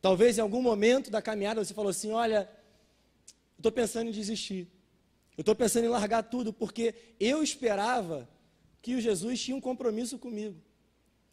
[0.02, 2.50] Talvez em algum momento da caminhada você falou assim: olha,
[3.58, 4.68] estou pensando em desistir.
[5.40, 8.28] Eu estou pensando em largar tudo, porque eu esperava
[8.82, 10.58] que Jesus tinha um compromisso comigo.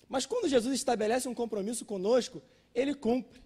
[0.09, 2.41] Mas quando Jesus estabelece um compromisso conosco,
[2.73, 3.43] ele cumpre.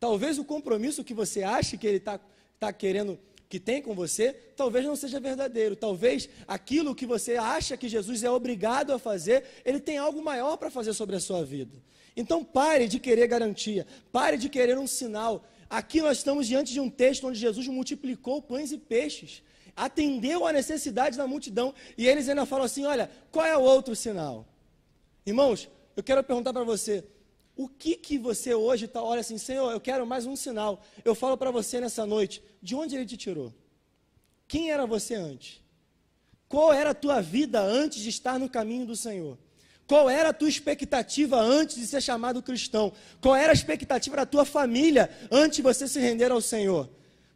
[0.00, 2.18] Talvez o compromisso que você acha que ele está
[2.58, 5.76] tá querendo que tem com você, talvez não seja verdadeiro.
[5.76, 10.56] Talvez aquilo que você acha que Jesus é obrigado a fazer, ele tem algo maior
[10.56, 11.80] para fazer sobre a sua vida.
[12.16, 15.44] Então pare de querer garantia, pare de querer um sinal.
[15.68, 19.44] Aqui nós estamos diante de um texto onde Jesus multiplicou pães e peixes,
[19.76, 23.94] atendeu a necessidade da multidão, e eles ainda falam assim: olha, qual é o outro
[23.96, 24.46] sinal?
[25.24, 27.04] Irmãos, eu quero perguntar para você,
[27.56, 30.82] o que que você hoje está, olha assim, Senhor, eu quero mais um sinal.
[31.04, 33.52] Eu falo para você nessa noite, de onde ele te tirou?
[34.48, 35.62] Quem era você antes?
[36.48, 39.38] Qual era a tua vida antes de estar no caminho do Senhor?
[39.86, 42.92] Qual era a tua expectativa antes de ser chamado cristão?
[43.20, 46.88] Qual era a expectativa da tua família antes de você se render ao Senhor?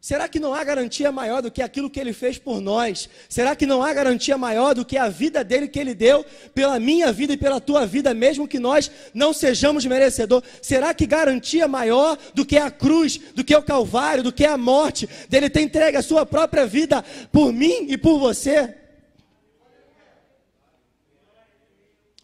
[0.05, 3.09] Será que não há garantia maior do que aquilo que ele fez por nós?
[3.27, 6.79] Será que não há garantia maior do que a vida dele que ele deu pela
[6.79, 10.47] minha vida e pela tua vida, mesmo que nós não sejamos merecedores?
[10.61, 14.55] Será que garantia maior do que a cruz, do que o Calvário, do que a
[14.55, 18.75] morte, dele ter entregue a sua própria vida por mim e por você?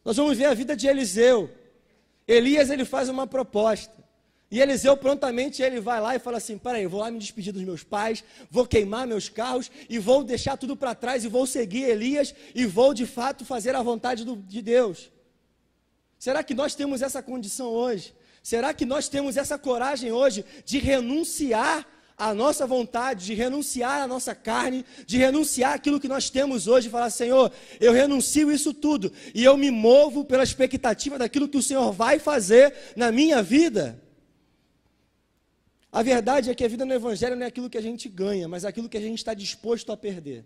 [0.05, 1.49] Nós vamos ver a vida de Eliseu.
[2.27, 4.00] Elias ele faz uma proposta.
[4.51, 7.63] E Eliseu prontamente ele vai lá e fala assim: peraí, vou lá me despedir dos
[7.63, 11.83] meus pais, vou queimar meus carros e vou deixar tudo para trás e vou seguir
[11.83, 15.09] Elias e vou de fato fazer a vontade do, de Deus.
[16.19, 18.13] Será que nós temos essa condição hoje?
[18.43, 21.87] Será que nós temos essa coragem hoje de renunciar
[22.17, 26.89] à nossa vontade, de renunciar à nossa carne, de renunciar aquilo que nós temos hoje
[26.89, 31.57] e falar: Senhor, eu renuncio isso tudo e eu me movo pela expectativa daquilo que
[31.57, 34.00] o Senhor vai fazer na minha vida?
[35.91, 38.47] A verdade é que a vida no Evangelho não é aquilo que a gente ganha,
[38.47, 40.45] mas aquilo que a gente está disposto a perder.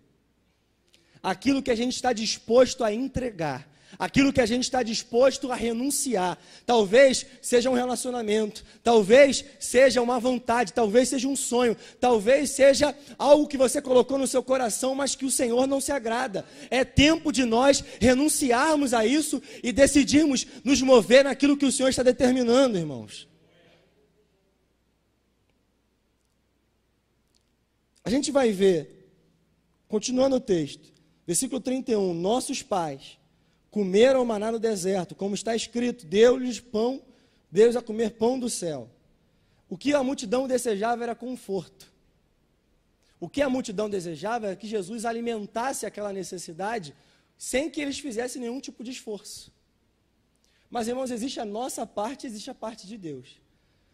[1.21, 3.69] Aquilo que a gente está disposto a entregar.
[3.97, 6.37] Aquilo que a gente está disposto a renunciar.
[6.65, 13.47] Talvez seja um relacionamento, talvez seja uma vontade, talvez seja um sonho, talvez seja algo
[13.47, 16.43] que você colocou no seu coração, mas que o Senhor não se agrada.
[16.71, 21.89] É tempo de nós renunciarmos a isso e decidirmos nos mover naquilo que o Senhor
[21.89, 23.34] está determinando, irmãos.
[28.05, 29.09] A gente vai ver,
[29.87, 30.93] continuando o texto,
[31.25, 33.17] versículo 31, nossos pais
[33.71, 37.01] comeram o maná no deserto, como está escrito, deu-lhes pão,
[37.51, 38.87] deu-lhes a comer pão do céu.
[39.67, 41.91] O que a multidão desejava era conforto.
[43.19, 46.93] O que a multidão desejava era que Jesus alimentasse aquela necessidade
[47.35, 49.51] sem que eles fizessem nenhum tipo de esforço.
[50.69, 53.41] Mas, irmãos, existe a nossa parte, existe a parte de Deus.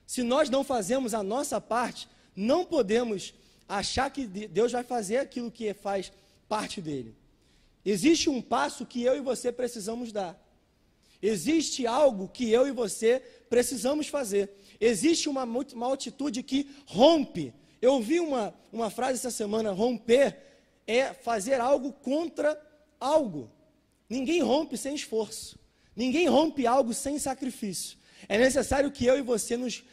[0.05, 3.33] Se nós não fazemos a nossa parte, não podemos
[3.67, 6.11] achar que Deus vai fazer aquilo que faz
[6.47, 7.15] parte dele.
[7.83, 10.39] Existe um passo que eu e você precisamos dar.
[11.21, 14.49] Existe algo que eu e você precisamos fazer.
[14.79, 17.53] Existe uma, uma atitude que rompe.
[17.81, 20.37] Eu ouvi uma, uma frase essa semana: romper
[20.87, 22.59] é fazer algo contra
[22.99, 23.49] algo.
[24.09, 25.59] Ninguém rompe sem esforço.
[25.95, 27.97] Ninguém rompe algo sem sacrifício.
[28.27, 29.83] É necessário que eu e você nos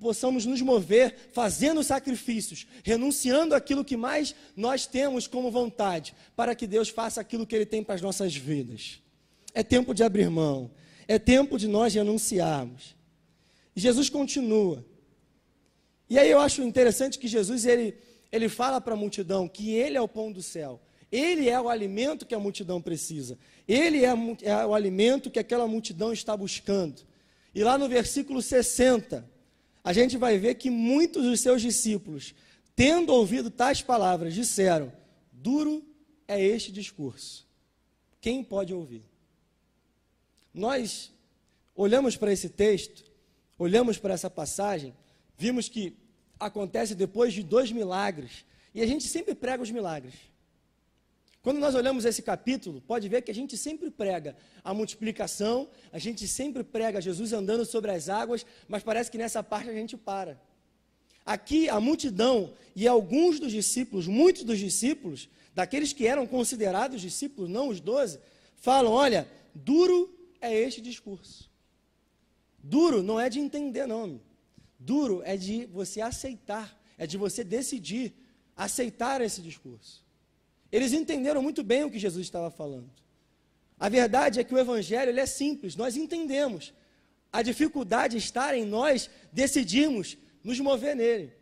[0.00, 6.66] possamos nos mover fazendo sacrifícios, renunciando aquilo que mais nós temos como vontade, para que
[6.66, 9.00] Deus faça aquilo que Ele tem para as nossas vidas.
[9.54, 10.70] É tempo de abrir mão,
[11.06, 12.94] é tempo de nós renunciarmos.
[13.74, 14.84] Jesus continua.
[16.08, 17.96] E aí eu acho interessante que Jesus ele,
[18.30, 20.80] ele fala para a multidão que Ele é o pão do céu.
[21.10, 23.38] Ele é o alimento que a multidão precisa.
[23.66, 24.12] Ele é,
[24.42, 27.02] é o alimento que aquela multidão está buscando.
[27.54, 29.28] E lá no versículo 60,
[29.82, 32.34] a gente vai ver que muitos dos seus discípulos,
[32.76, 34.92] tendo ouvido tais palavras, disseram:
[35.32, 35.84] Duro
[36.28, 37.46] é este discurso.
[38.20, 39.04] Quem pode ouvir?
[40.52, 41.12] Nós
[41.74, 43.04] olhamos para esse texto,
[43.58, 44.94] olhamos para essa passagem,
[45.38, 45.96] vimos que
[46.38, 50.14] acontece depois de dois milagres, e a gente sempre prega os milagres.
[51.42, 55.98] Quando nós olhamos esse capítulo, pode ver que a gente sempre prega a multiplicação, a
[55.98, 59.96] gente sempre prega Jesus andando sobre as águas, mas parece que nessa parte a gente
[59.96, 60.40] para.
[61.24, 67.48] Aqui a multidão e alguns dos discípulos, muitos dos discípulos, daqueles que eram considerados discípulos,
[67.48, 68.18] não os doze,
[68.56, 71.50] falam: olha, duro é este discurso.
[72.62, 74.20] Duro não é de entender, não.
[74.78, 78.14] Duro é de você aceitar, é de você decidir
[78.54, 80.04] aceitar esse discurso.
[80.70, 82.90] Eles entenderam muito bem o que Jesus estava falando.
[83.78, 86.72] A verdade é que o evangelho é simples, nós entendemos.
[87.32, 91.32] A dificuldade está em nós decidirmos nos mover nele.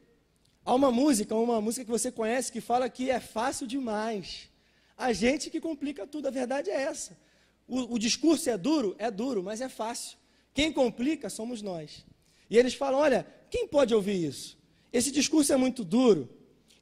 [0.64, 4.48] Há uma música, uma música que você conhece que fala que é fácil demais.
[4.96, 7.16] A gente que complica tudo, a verdade é essa.
[7.66, 8.94] O, o discurso é duro?
[8.98, 10.18] É duro, mas é fácil.
[10.52, 12.04] Quem complica somos nós.
[12.50, 14.58] E eles falam: olha, quem pode ouvir isso?
[14.92, 16.28] Esse discurso é muito duro.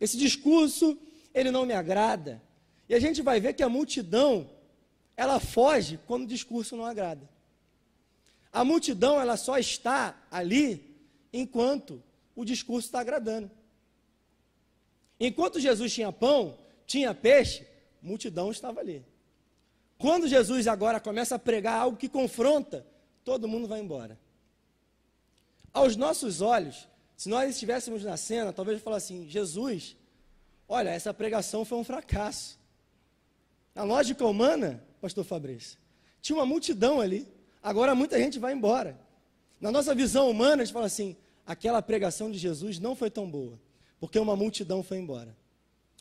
[0.00, 0.98] Esse discurso,
[1.36, 2.42] ele não me agrada.
[2.88, 4.48] E a gente vai ver que a multidão,
[5.14, 7.28] ela foge quando o discurso não agrada.
[8.50, 10.96] A multidão, ela só está ali
[11.30, 12.02] enquanto
[12.34, 13.50] o discurso está agradando.
[15.20, 17.66] Enquanto Jesus tinha pão, tinha peixe,
[18.00, 19.04] multidão estava ali.
[19.98, 22.86] Quando Jesus agora começa a pregar algo que confronta,
[23.24, 24.18] todo mundo vai embora.
[25.70, 29.96] Aos nossos olhos, se nós estivéssemos na cena, talvez eu falar assim: Jesus,
[30.68, 32.58] olha, essa pregação foi um fracasso.
[33.74, 35.78] Na lógica humana, pastor Fabrício,
[36.20, 37.28] tinha uma multidão ali,
[37.62, 38.98] agora muita gente vai embora.
[39.60, 43.30] Na nossa visão humana, a gente fala assim: aquela pregação de Jesus não foi tão
[43.30, 43.60] boa,
[44.00, 45.36] porque uma multidão foi embora.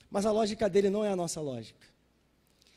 [0.09, 1.85] Mas a lógica dele não é a nossa lógica.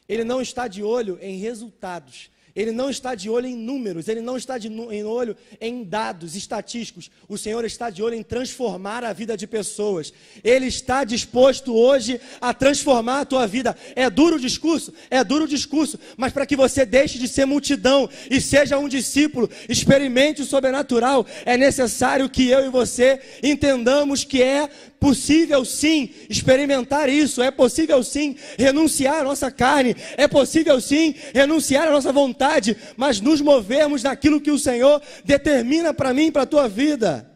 [0.09, 4.21] Ele não está de olho em resultados, ele não está de olho em números, ele
[4.21, 7.09] não está de em olho em dados estatísticos.
[7.29, 10.13] O Senhor está de olho em transformar a vida de pessoas.
[10.43, 13.77] Ele está disposto hoje a transformar a tua vida.
[13.95, 14.93] É duro o discurso?
[15.09, 18.89] É duro o discurso, mas para que você deixe de ser multidão e seja um
[18.89, 24.69] discípulo, experimente o sobrenatural, é necessário que eu e você entendamos que é
[25.01, 31.89] possível sim experimentar isso, é possível sim renunciar à nossa carne, é possível sim renunciar
[31.89, 36.47] à nossa vontade, mas nos movermos naquilo que o Senhor determina para mim, para a
[36.47, 37.31] tua vida.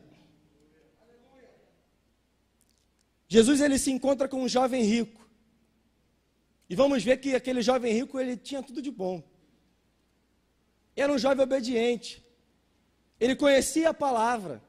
[3.28, 5.22] Jesus ele se encontra com um jovem rico.
[6.68, 9.22] E vamos ver que aquele jovem rico ele tinha tudo de bom.
[10.94, 12.22] Era um jovem obediente.
[13.18, 14.62] Ele conhecia a palavra.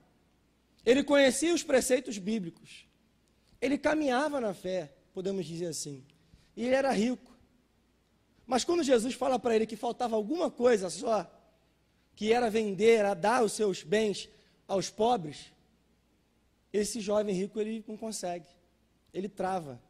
[0.85, 2.87] Ele conhecia os preceitos bíblicos.
[3.61, 6.03] Ele caminhava na fé, podemos dizer assim.
[6.55, 7.31] E ele era rico.
[8.45, 11.29] Mas quando Jesus fala para ele que faltava alguma coisa só,
[12.15, 14.29] que era vender, a dar os seus bens
[14.67, 15.51] aos pobres,
[16.71, 18.47] esse jovem rico ele não consegue.
[19.13, 19.81] Ele trava.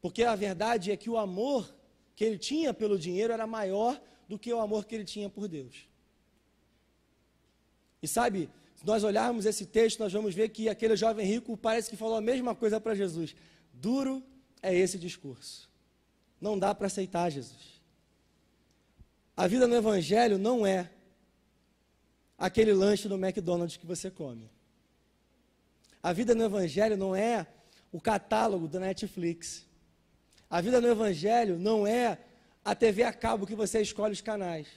[0.00, 1.74] Porque a verdade é que o amor
[2.14, 5.48] que ele tinha pelo dinheiro era maior do que o amor que ele tinha por
[5.48, 5.88] Deus.
[8.02, 11.90] E sabe, se nós olharmos esse texto, nós vamos ver que aquele jovem rico parece
[11.90, 13.34] que falou a mesma coisa para Jesus.
[13.72, 14.22] Duro
[14.62, 15.68] é esse discurso.
[16.40, 17.82] Não dá para aceitar Jesus.
[19.36, 20.92] A vida no Evangelho não é
[22.38, 24.48] aquele lanche no McDonald's que você come.
[26.00, 27.48] A vida no Evangelho não é
[27.90, 29.66] o catálogo da Netflix.
[30.48, 32.16] A vida no Evangelho não é
[32.64, 34.68] a TV a cabo que você escolhe os canais.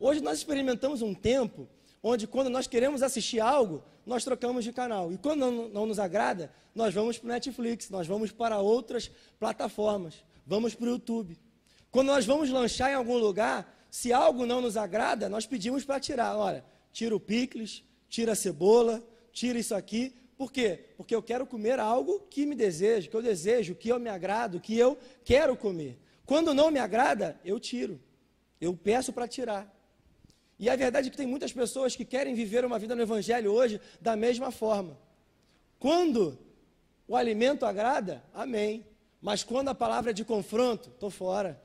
[0.00, 1.68] Hoje nós experimentamos um tempo
[2.06, 5.10] onde quando nós queremos assistir algo, nós trocamos de canal.
[5.10, 9.10] E quando não, não nos agrada, nós vamos para o Netflix, nós vamos para outras
[9.40, 11.38] plataformas, vamos para o YouTube.
[11.90, 15.98] Quando nós vamos lanchar em algum lugar, se algo não nos agrada, nós pedimos para
[15.98, 16.36] tirar.
[16.36, 16.62] Olha,
[16.92, 20.14] tira o picles, tira a cebola, tira isso aqui.
[20.36, 20.84] Por quê?
[20.98, 24.60] Porque eu quero comer algo que me desejo, que eu desejo, que eu me agrado,
[24.60, 25.98] que eu quero comer.
[26.26, 27.98] Quando não me agrada, eu tiro.
[28.60, 29.73] Eu peço para tirar.
[30.64, 33.52] E a verdade é que tem muitas pessoas que querem viver uma vida no Evangelho
[33.52, 34.96] hoje da mesma forma.
[35.78, 36.38] Quando
[37.06, 38.82] o alimento agrada, amém.
[39.20, 41.62] Mas quando a palavra é de confronto, estou fora.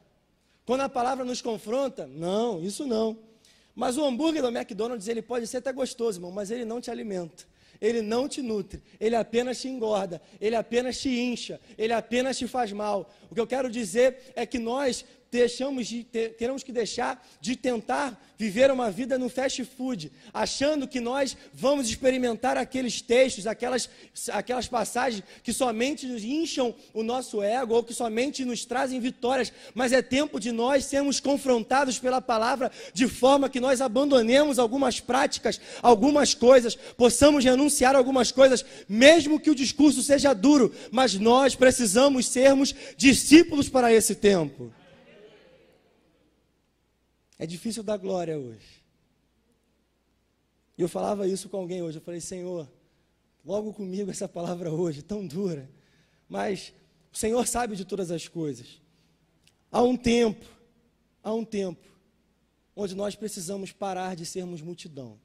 [0.65, 3.17] Quando a palavra nos confronta, não, isso não.
[3.73, 6.91] Mas o hambúrguer do McDonald's, ele pode ser até gostoso, irmão, mas ele não te
[6.91, 7.45] alimenta.
[7.79, 12.45] Ele não te nutre, ele apenas te engorda, ele apenas te incha, ele apenas te
[12.45, 13.09] faz mal.
[13.31, 17.55] O que eu quero dizer é que nós deixamos de ter, teremos que deixar de
[17.55, 23.89] tentar viver uma vida no fast food, achando que nós vamos experimentar aqueles textos, aquelas,
[24.31, 29.51] aquelas passagens que somente nos incham o nosso ego ou que somente nos trazem vitórias,
[29.75, 35.01] mas é tempo de nós sermos confrontados pela palavra de forma que nós abandonemos algumas
[35.01, 41.13] práticas, algumas coisas, possamos renunciar a algumas coisas, mesmo que o discurso seja duro, mas
[41.15, 44.78] nós precisamos sermos discípulos para esse tempo.
[47.39, 48.83] É difícil dar glória hoje.
[50.77, 51.97] E eu falava isso com alguém hoje.
[51.97, 52.69] Eu falei, Senhor,
[53.45, 55.69] logo comigo essa palavra hoje, tão dura.
[56.27, 56.73] Mas
[57.13, 58.81] o Senhor sabe de todas as coisas.
[59.71, 60.45] Há um tempo,
[61.23, 61.87] há um tempo,
[62.75, 65.19] onde nós precisamos parar de sermos multidão,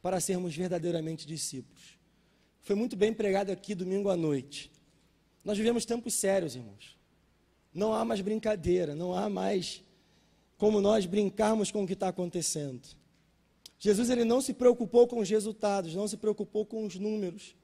[0.00, 1.98] para sermos verdadeiramente discípulos.
[2.62, 4.70] Foi muito bem pregado aqui domingo à noite.
[5.44, 6.96] Nós vivemos tempos sérios, irmãos.
[7.72, 9.82] Não há mais brincadeira, não há mais
[10.56, 12.82] como nós brincarmos com o que está acontecendo.
[13.78, 17.54] Jesus ele não se preocupou com os resultados, não se preocupou com os números.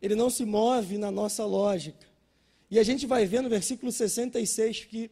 [0.00, 2.08] Ele não se move na nossa lógica.
[2.70, 5.10] E a gente vai ver no versículo 66 que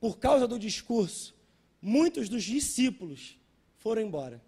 [0.00, 1.34] por causa do discurso,
[1.82, 3.36] muitos dos discípulos
[3.78, 4.40] foram embora.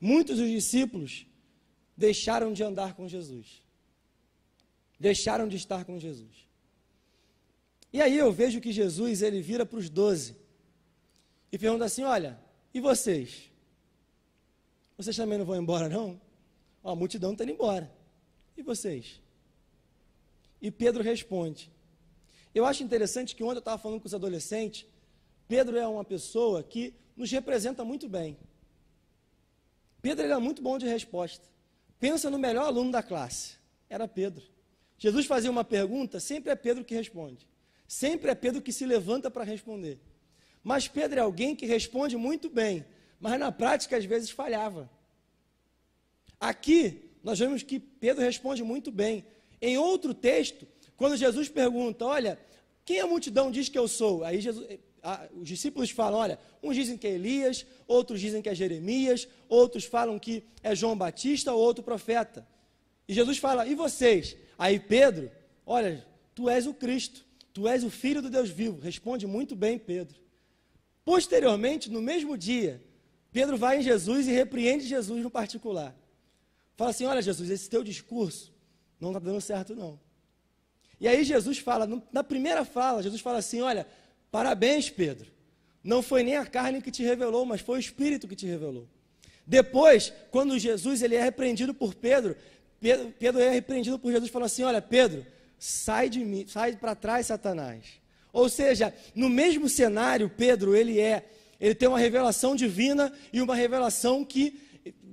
[0.00, 1.26] Muitos dos discípulos
[1.96, 3.62] deixaram de andar com Jesus.
[4.98, 6.43] Deixaram de estar com Jesus.
[7.94, 10.34] E aí eu vejo que Jesus ele vira para os doze
[11.52, 12.36] e pergunta assim: Olha,
[12.74, 13.52] e vocês?
[14.98, 16.20] Vocês também não vão embora, não?
[16.82, 17.88] Ó, a multidão está indo embora.
[18.56, 19.20] E vocês?
[20.60, 21.70] E Pedro responde.
[22.52, 24.84] Eu acho interessante que ontem eu estava falando com os adolescentes.
[25.46, 28.36] Pedro é uma pessoa que nos representa muito bem.
[30.02, 31.46] Pedro era muito bom de resposta.
[32.00, 33.54] Pensa no melhor aluno da classe.
[33.88, 34.42] Era Pedro.
[34.98, 37.53] Jesus fazia uma pergunta, sempre é Pedro que responde.
[37.86, 39.98] Sempre é Pedro que se levanta para responder.
[40.62, 42.84] Mas Pedro é alguém que responde muito bem,
[43.20, 44.90] mas na prática às vezes falhava.
[46.40, 49.24] Aqui nós vemos que Pedro responde muito bem.
[49.60, 50.66] Em outro texto,
[50.96, 52.38] quando Jesus pergunta: Olha,
[52.84, 54.24] quem a multidão diz que eu sou?
[54.24, 54.66] Aí Jesus,
[55.34, 59.84] os discípulos falam: olha, uns dizem que é Elias, outros dizem que é Jeremias, outros
[59.84, 62.46] falam que é João Batista ou outro profeta.
[63.06, 64.36] E Jesus fala: e vocês?
[64.58, 65.30] Aí Pedro,
[65.66, 67.23] olha, tu és o Cristo,
[67.54, 68.78] tu és o Filho do Deus vivo.
[68.80, 70.20] Responde muito bem, Pedro.
[71.04, 72.82] Posteriormente, no mesmo dia,
[73.32, 75.96] Pedro vai em Jesus e repreende Jesus no particular.
[76.76, 78.52] Fala assim: olha, Jesus, esse teu discurso
[79.00, 79.98] não está dando certo, não.
[81.00, 83.86] E aí Jesus fala, na primeira fala, Jesus fala assim: olha
[84.34, 85.30] Parabéns, Pedro.
[85.80, 88.88] Não foi nem a carne que te revelou, mas foi o Espírito que te revelou.
[89.46, 92.34] Depois, quando Jesus ele é repreendido por Pedro,
[92.80, 95.24] Pedro, Pedro é repreendido por Jesus, falou assim: Olha, Pedro,
[95.64, 97.86] sai de mim, sai para trás, Satanás.
[98.30, 101.24] Ou seja, no mesmo cenário, Pedro ele é,
[101.58, 104.60] ele tem uma revelação divina e uma revelação que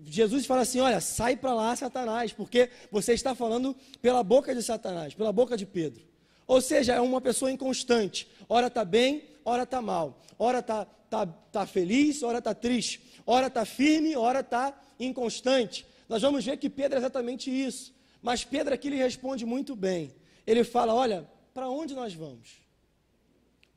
[0.04, 4.62] Jesus fala assim: Olha, sai para lá, Satanás, porque você está falando pela boca de
[4.62, 6.04] Satanás, pela boca de Pedro.
[6.46, 8.28] Ou seja, é uma pessoa inconstante.
[8.50, 10.22] Ora está bem, ora está mal.
[10.38, 13.02] Ora está tá, tá feliz, ora está triste.
[13.26, 15.86] Ora está firme, ora está inconstante.
[16.10, 17.94] Nós vamos ver que Pedro é exatamente isso.
[18.22, 20.12] Mas Pedro aqui lhe responde muito bem.
[20.52, 22.62] Ele fala: Olha, para onde nós vamos?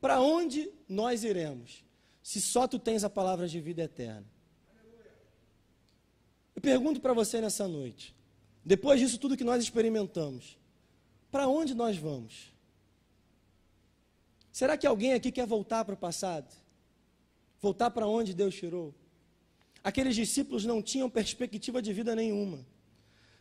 [0.00, 1.84] Para onde nós iremos?
[2.20, 4.26] Se só tu tens a palavra de vida eterna.
[6.56, 8.12] Eu pergunto para você nessa noite,
[8.64, 10.58] depois disso tudo que nós experimentamos,
[11.30, 12.52] para onde nós vamos?
[14.50, 16.52] Será que alguém aqui quer voltar para o passado?
[17.60, 18.92] Voltar para onde Deus tirou?
[19.84, 22.66] Aqueles discípulos não tinham perspectiva de vida nenhuma.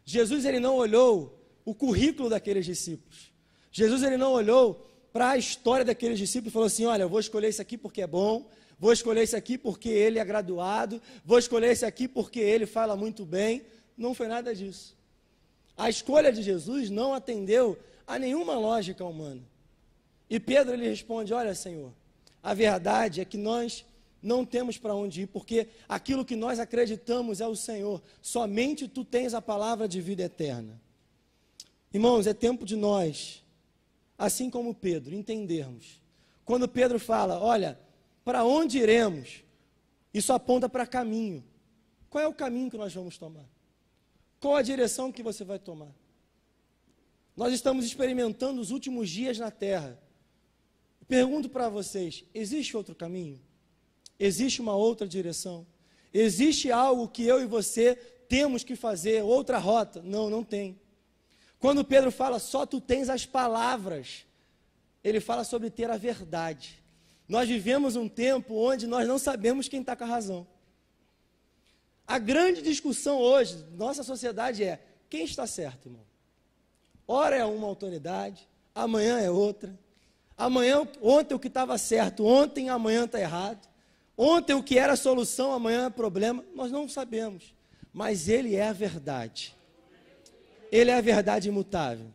[0.06, 3.32] Jesus ele não olhou o currículo daqueles discípulos.
[3.72, 7.20] Jesus ele não olhou para a história daqueles discípulos e falou assim: "Olha, eu vou
[7.20, 8.50] escolher esse aqui porque é bom,
[8.80, 12.96] vou escolher esse aqui porque ele é graduado, vou escolher esse aqui porque ele fala
[12.96, 13.64] muito bem".
[13.98, 14.98] Não foi nada disso.
[15.78, 19.42] A escolha de Jesus não atendeu a nenhuma lógica humana.
[20.30, 21.94] E Pedro lhe responde: Olha, Senhor,
[22.42, 23.86] a verdade é que nós
[24.22, 29.04] não temos para onde ir, porque aquilo que nós acreditamos é o Senhor, somente tu
[29.04, 30.82] tens a palavra de vida eterna.
[31.94, 33.44] Irmãos, é tempo de nós,
[34.18, 36.02] assim como Pedro, entendermos.
[36.44, 37.80] Quando Pedro fala, olha,
[38.26, 39.44] para onde iremos?
[40.14, 41.44] Isso aponta para caminho.
[42.10, 43.46] Qual é o caminho que nós vamos tomar?
[44.40, 45.94] Qual a direção que você vai tomar?
[47.36, 50.00] Nós estamos experimentando os últimos dias na terra.
[51.08, 53.40] Pergunto para vocês: existe outro caminho?
[54.20, 55.66] Existe uma outra direção?
[56.14, 57.96] Existe algo que eu e você
[58.28, 60.02] temos que fazer, outra rota?
[60.04, 60.80] Não, não tem.
[61.64, 64.26] Quando Pedro fala só tu tens as palavras,
[65.02, 66.78] ele fala sobre ter a verdade.
[67.26, 70.46] Nós vivemos um tempo onde nós não sabemos quem está com a razão.
[72.06, 76.04] A grande discussão hoje, nossa sociedade é: quem está certo, irmão?
[77.08, 78.46] Ora é uma autoridade,
[78.76, 79.74] amanhã é outra.
[80.38, 83.70] Amanhã, ontem o que estava certo, ontem, amanhã está errado.
[84.18, 86.44] Ontem o que era solução, amanhã é problema.
[86.54, 87.56] Nós não sabemos.
[87.94, 89.56] Mas Ele é a verdade.
[90.74, 92.08] Ele é a verdade imutável.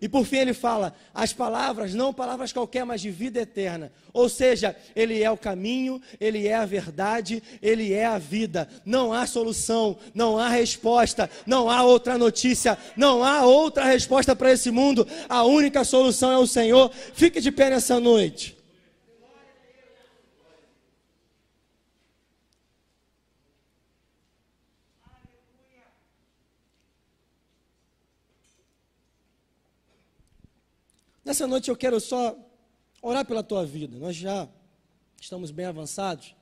[0.00, 3.92] E por fim ele fala: as palavras, não palavras qualquer, mas de vida eterna.
[4.10, 8.68] Ou seja, ele é o caminho, ele é a verdade, ele é a vida.
[8.86, 14.52] Não há solução, não há resposta, não há outra notícia, não há outra resposta para
[14.52, 15.06] esse mundo.
[15.28, 16.90] A única solução é o Senhor.
[17.12, 18.55] Fique de pé nessa noite.
[31.26, 32.38] Nessa noite eu quero só
[33.02, 33.98] orar pela tua vida.
[33.98, 34.48] Nós já
[35.20, 36.36] estamos bem avançados.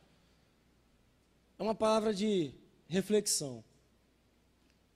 [1.59, 2.53] É uma palavra de
[2.87, 3.64] reflexão.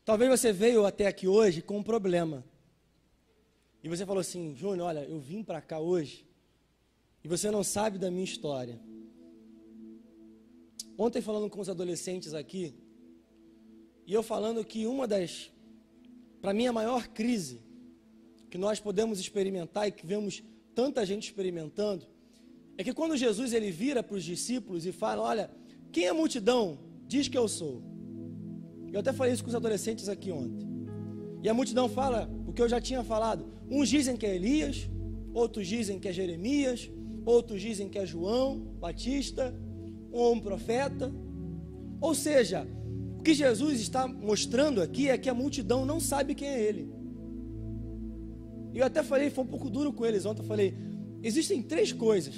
[0.04, 2.44] Talvez você veio até aqui hoje com um problema.
[3.82, 6.26] E você falou assim, Júnior, olha, eu vim para cá hoje
[7.24, 8.78] e você não sabe da minha história.
[10.98, 12.74] Ontem falando com os adolescentes aqui,
[14.06, 15.50] e eu falando que uma das,
[16.42, 17.66] para mim, a maior crise
[18.50, 20.42] que nós podemos experimentar e que vemos
[20.74, 22.06] tanta gente experimentando,
[22.76, 25.50] é que quando Jesus ele vira para os discípulos e fala: Olha,
[25.90, 27.82] quem é a multidão diz que eu sou.
[28.92, 30.66] Eu até falei isso com os adolescentes aqui ontem.
[31.42, 33.46] E a multidão fala o que eu já tinha falado.
[33.70, 34.88] Uns dizem que é Elias,
[35.34, 36.90] outros dizem que é Jeremias,
[37.24, 39.54] outros dizem que é João Batista,
[40.10, 41.12] ou um profeta.
[42.00, 42.66] Ou seja,
[43.18, 46.97] o que Jesus está mostrando aqui é que a multidão não sabe quem é ele.
[48.78, 50.72] E eu até falei, foi um pouco duro com eles ontem, eu falei,
[51.20, 52.36] existem três coisas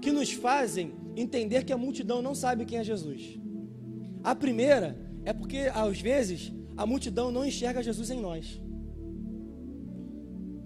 [0.00, 3.38] que nos fazem entender que a multidão não sabe quem é Jesus.
[4.24, 8.58] A primeira é porque, às vezes, a multidão não enxerga Jesus em nós.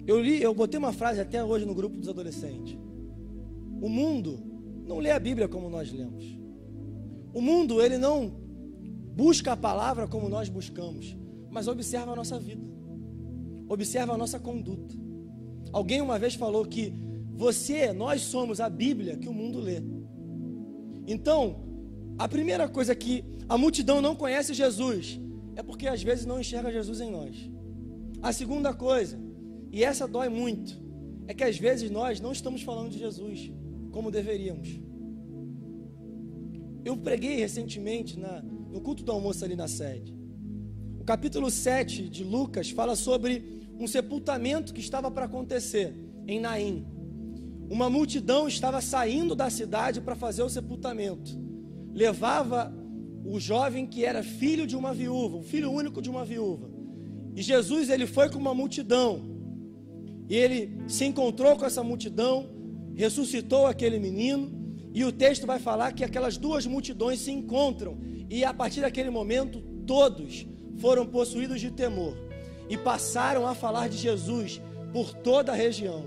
[0.06, 2.78] Eu li, eu botei uma frase até hoje no grupo dos adolescentes.
[3.82, 4.38] O mundo
[4.86, 6.24] não lê a Bíblia como nós lemos.
[7.32, 8.28] O mundo, ele não
[9.12, 11.16] busca a palavra como nós buscamos,
[11.50, 12.62] mas observa a nossa vida.
[13.68, 14.94] Observa a nossa conduta.
[15.72, 16.92] Alguém uma vez falou que
[17.32, 19.82] você, nós somos a Bíblia que o mundo lê.
[21.06, 21.64] Então,
[22.16, 25.20] a primeira coisa que a multidão não conhece Jesus
[25.56, 27.50] é porque às vezes não enxerga Jesus em nós.
[28.22, 29.18] A segunda coisa,
[29.72, 30.80] e essa dói muito,
[31.26, 33.52] é que às vezes nós não estamos falando de Jesus
[33.90, 34.80] como deveríamos.
[36.84, 40.14] Eu preguei recentemente na, no culto do almoço ali na sede.
[41.04, 45.94] O capítulo 7 de Lucas fala sobre um sepultamento que estava para acontecer
[46.26, 46.86] em Naim.
[47.68, 51.38] Uma multidão estava saindo da cidade para fazer o sepultamento.
[51.92, 52.74] Levava
[53.22, 56.70] o jovem que era filho de uma viúva, o filho único de uma viúva.
[57.36, 59.20] E Jesus ele foi com uma multidão.
[60.26, 62.48] E ele se encontrou com essa multidão,
[62.94, 64.50] ressuscitou aquele menino,
[64.94, 67.98] e o texto vai falar que aquelas duas multidões se encontram,
[68.30, 70.46] e a partir daquele momento todos
[70.78, 72.16] foram possuídos de temor
[72.68, 74.60] e passaram a falar de Jesus
[74.92, 76.04] por toda a região.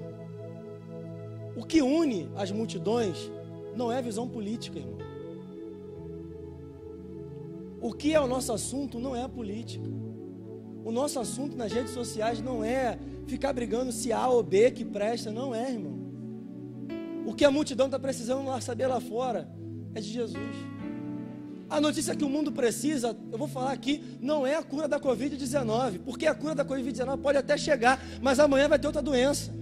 [1.56, 3.32] O que une as multidões
[3.76, 4.98] não é visão política, irmão.
[7.80, 9.88] O que é o nosso assunto não é a política.
[10.84, 12.98] O nosso assunto nas redes sociais não é
[13.28, 15.98] ficar brigando se A ou B que presta, não é, irmão.
[17.26, 19.50] O que a multidão está precisando saber lá fora
[19.94, 20.56] é de Jesus.
[21.70, 25.00] A notícia que o mundo precisa, eu vou falar aqui, não é a cura da
[25.00, 29.58] Covid-19, porque a cura da Covid-19 pode até chegar, mas amanhã vai ter outra doença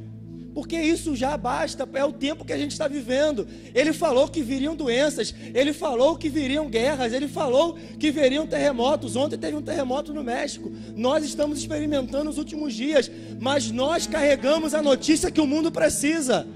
[0.55, 3.45] porque isso já basta, é o tempo que a gente está vivendo.
[3.73, 9.17] Ele falou que viriam doenças, ele falou que viriam guerras, ele falou que viriam terremotos.
[9.17, 10.71] Ontem teve um terremoto no México.
[10.95, 16.47] Nós estamos experimentando os últimos dias, mas nós carregamos a notícia que o mundo precisa.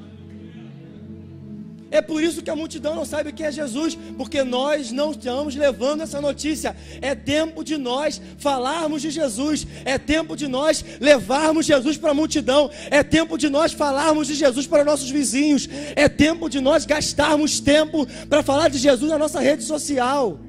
[1.92, 5.56] É por isso que a multidão não sabe quem é Jesus, porque nós não estamos
[5.56, 6.76] levando essa notícia.
[7.02, 12.14] É tempo de nós falarmos de Jesus, é tempo de nós levarmos Jesus para a
[12.14, 16.86] multidão, é tempo de nós falarmos de Jesus para nossos vizinhos, é tempo de nós
[16.86, 20.40] gastarmos tempo para falar de Jesus na nossa rede social.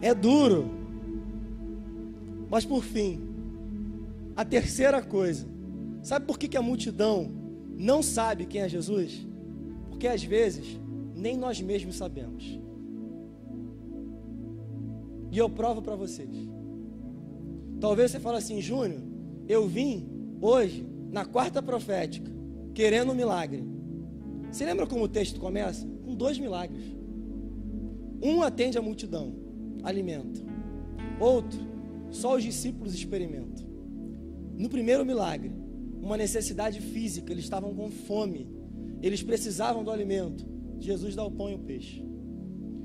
[0.00, 0.70] É duro.
[2.48, 3.20] Mas por fim,
[4.36, 5.44] a terceira coisa,
[6.04, 7.43] sabe por que, que a multidão
[7.76, 9.26] não sabe quem é Jesus?
[9.88, 10.80] Porque às vezes
[11.14, 12.58] nem nós mesmos sabemos.
[15.30, 16.30] E eu provo para vocês.
[17.80, 19.00] Talvez você fale assim, Júnior,
[19.48, 20.08] eu vim
[20.40, 22.30] hoje na quarta profética,
[22.72, 23.64] querendo um milagre.
[24.50, 25.86] Você lembra como o texto começa?
[26.04, 26.84] Com dois milagres.
[28.22, 29.34] Um atende a multidão,
[29.82, 30.40] alimenta.
[31.20, 31.58] Outro,
[32.10, 33.66] só os discípulos experimentam.
[34.56, 35.52] No primeiro milagre,
[36.04, 38.46] uma necessidade física, eles estavam com fome.
[39.02, 40.46] Eles precisavam do alimento.
[40.78, 42.04] Jesus dá o pão e o peixe.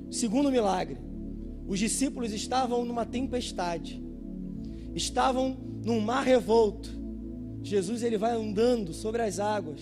[0.09, 0.97] Segundo milagre,
[1.67, 4.01] os discípulos estavam numa tempestade.
[4.95, 6.97] Estavam num mar revolto.
[7.61, 9.81] Jesus ele vai andando sobre as águas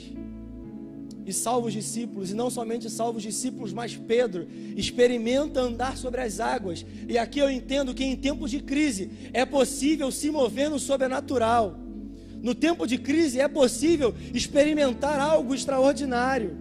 [1.24, 6.22] e salva os discípulos, e não somente salva os discípulos, mas Pedro experimenta andar sobre
[6.22, 6.86] as águas.
[7.08, 11.87] E aqui eu entendo que em tempos de crise é possível se mover no sobrenatural.
[12.48, 16.56] No tempo de crise é possível experimentar algo extraordinário.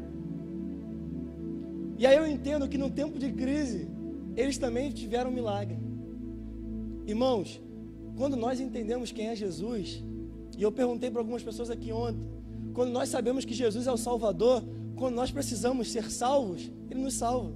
[1.96, 3.86] E aí eu entendo que no tempo de crise
[4.34, 5.78] eles também tiveram um milagre.
[7.06, 7.60] Irmãos,
[8.16, 10.02] quando nós entendemos quem é Jesus,
[10.58, 12.28] e eu perguntei para algumas pessoas aqui ontem,
[12.74, 14.64] quando nós sabemos que Jesus é o Salvador,
[14.96, 17.52] quando nós precisamos ser salvos, Ele nos salva.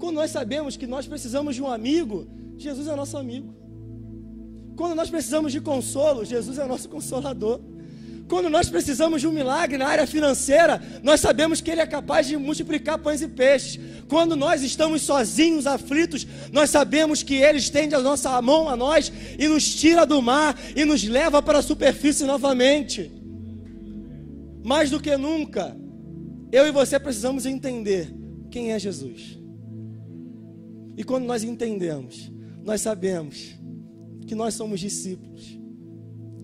[0.00, 3.54] Quando nós sabemos que nós precisamos de um amigo, Jesus é nosso amigo.
[4.76, 7.60] Quando nós precisamos de consolo, Jesus é nosso consolador.
[8.26, 12.26] quando nós precisamos de um milagre na área financeira, nós sabemos que Ele é capaz
[12.26, 13.78] de multiplicar pães e peixes.
[14.08, 19.12] Quando nós estamos sozinhos, aflitos, nós sabemos que Ele estende a nossa mão a nós
[19.38, 23.12] e nos tira do mar e nos leva para a superfície novamente.
[24.64, 25.76] Mais do que nunca,
[26.50, 28.12] eu e você precisamos entender
[28.50, 29.38] quem é Jesus.
[30.96, 32.32] E quando nós entendemos,
[32.64, 33.58] nós sabemos
[34.26, 35.58] que nós somos discípulos.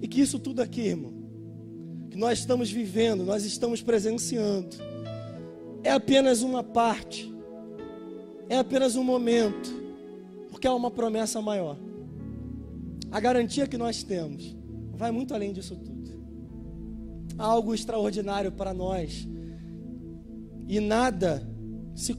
[0.01, 1.13] E que isso tudo aqui, irmão,
[2.11, 4.77] que nós estamos vivendo, nós estamos presenciando,
[5.83, 7.33] é apenas uma parte,
[8.49, 9.71] é apenas um momento,
[10.51, 11.77] porque há uma promessa maior.
[13.11, 14.57] A garantia que nós temos
[14.93, 16.01] vai muito além disso tudo.
[17.39, 19.27] Há algo extraordinário para nós.
[20.69, 21.49] E nada
[21.95, 22.15] se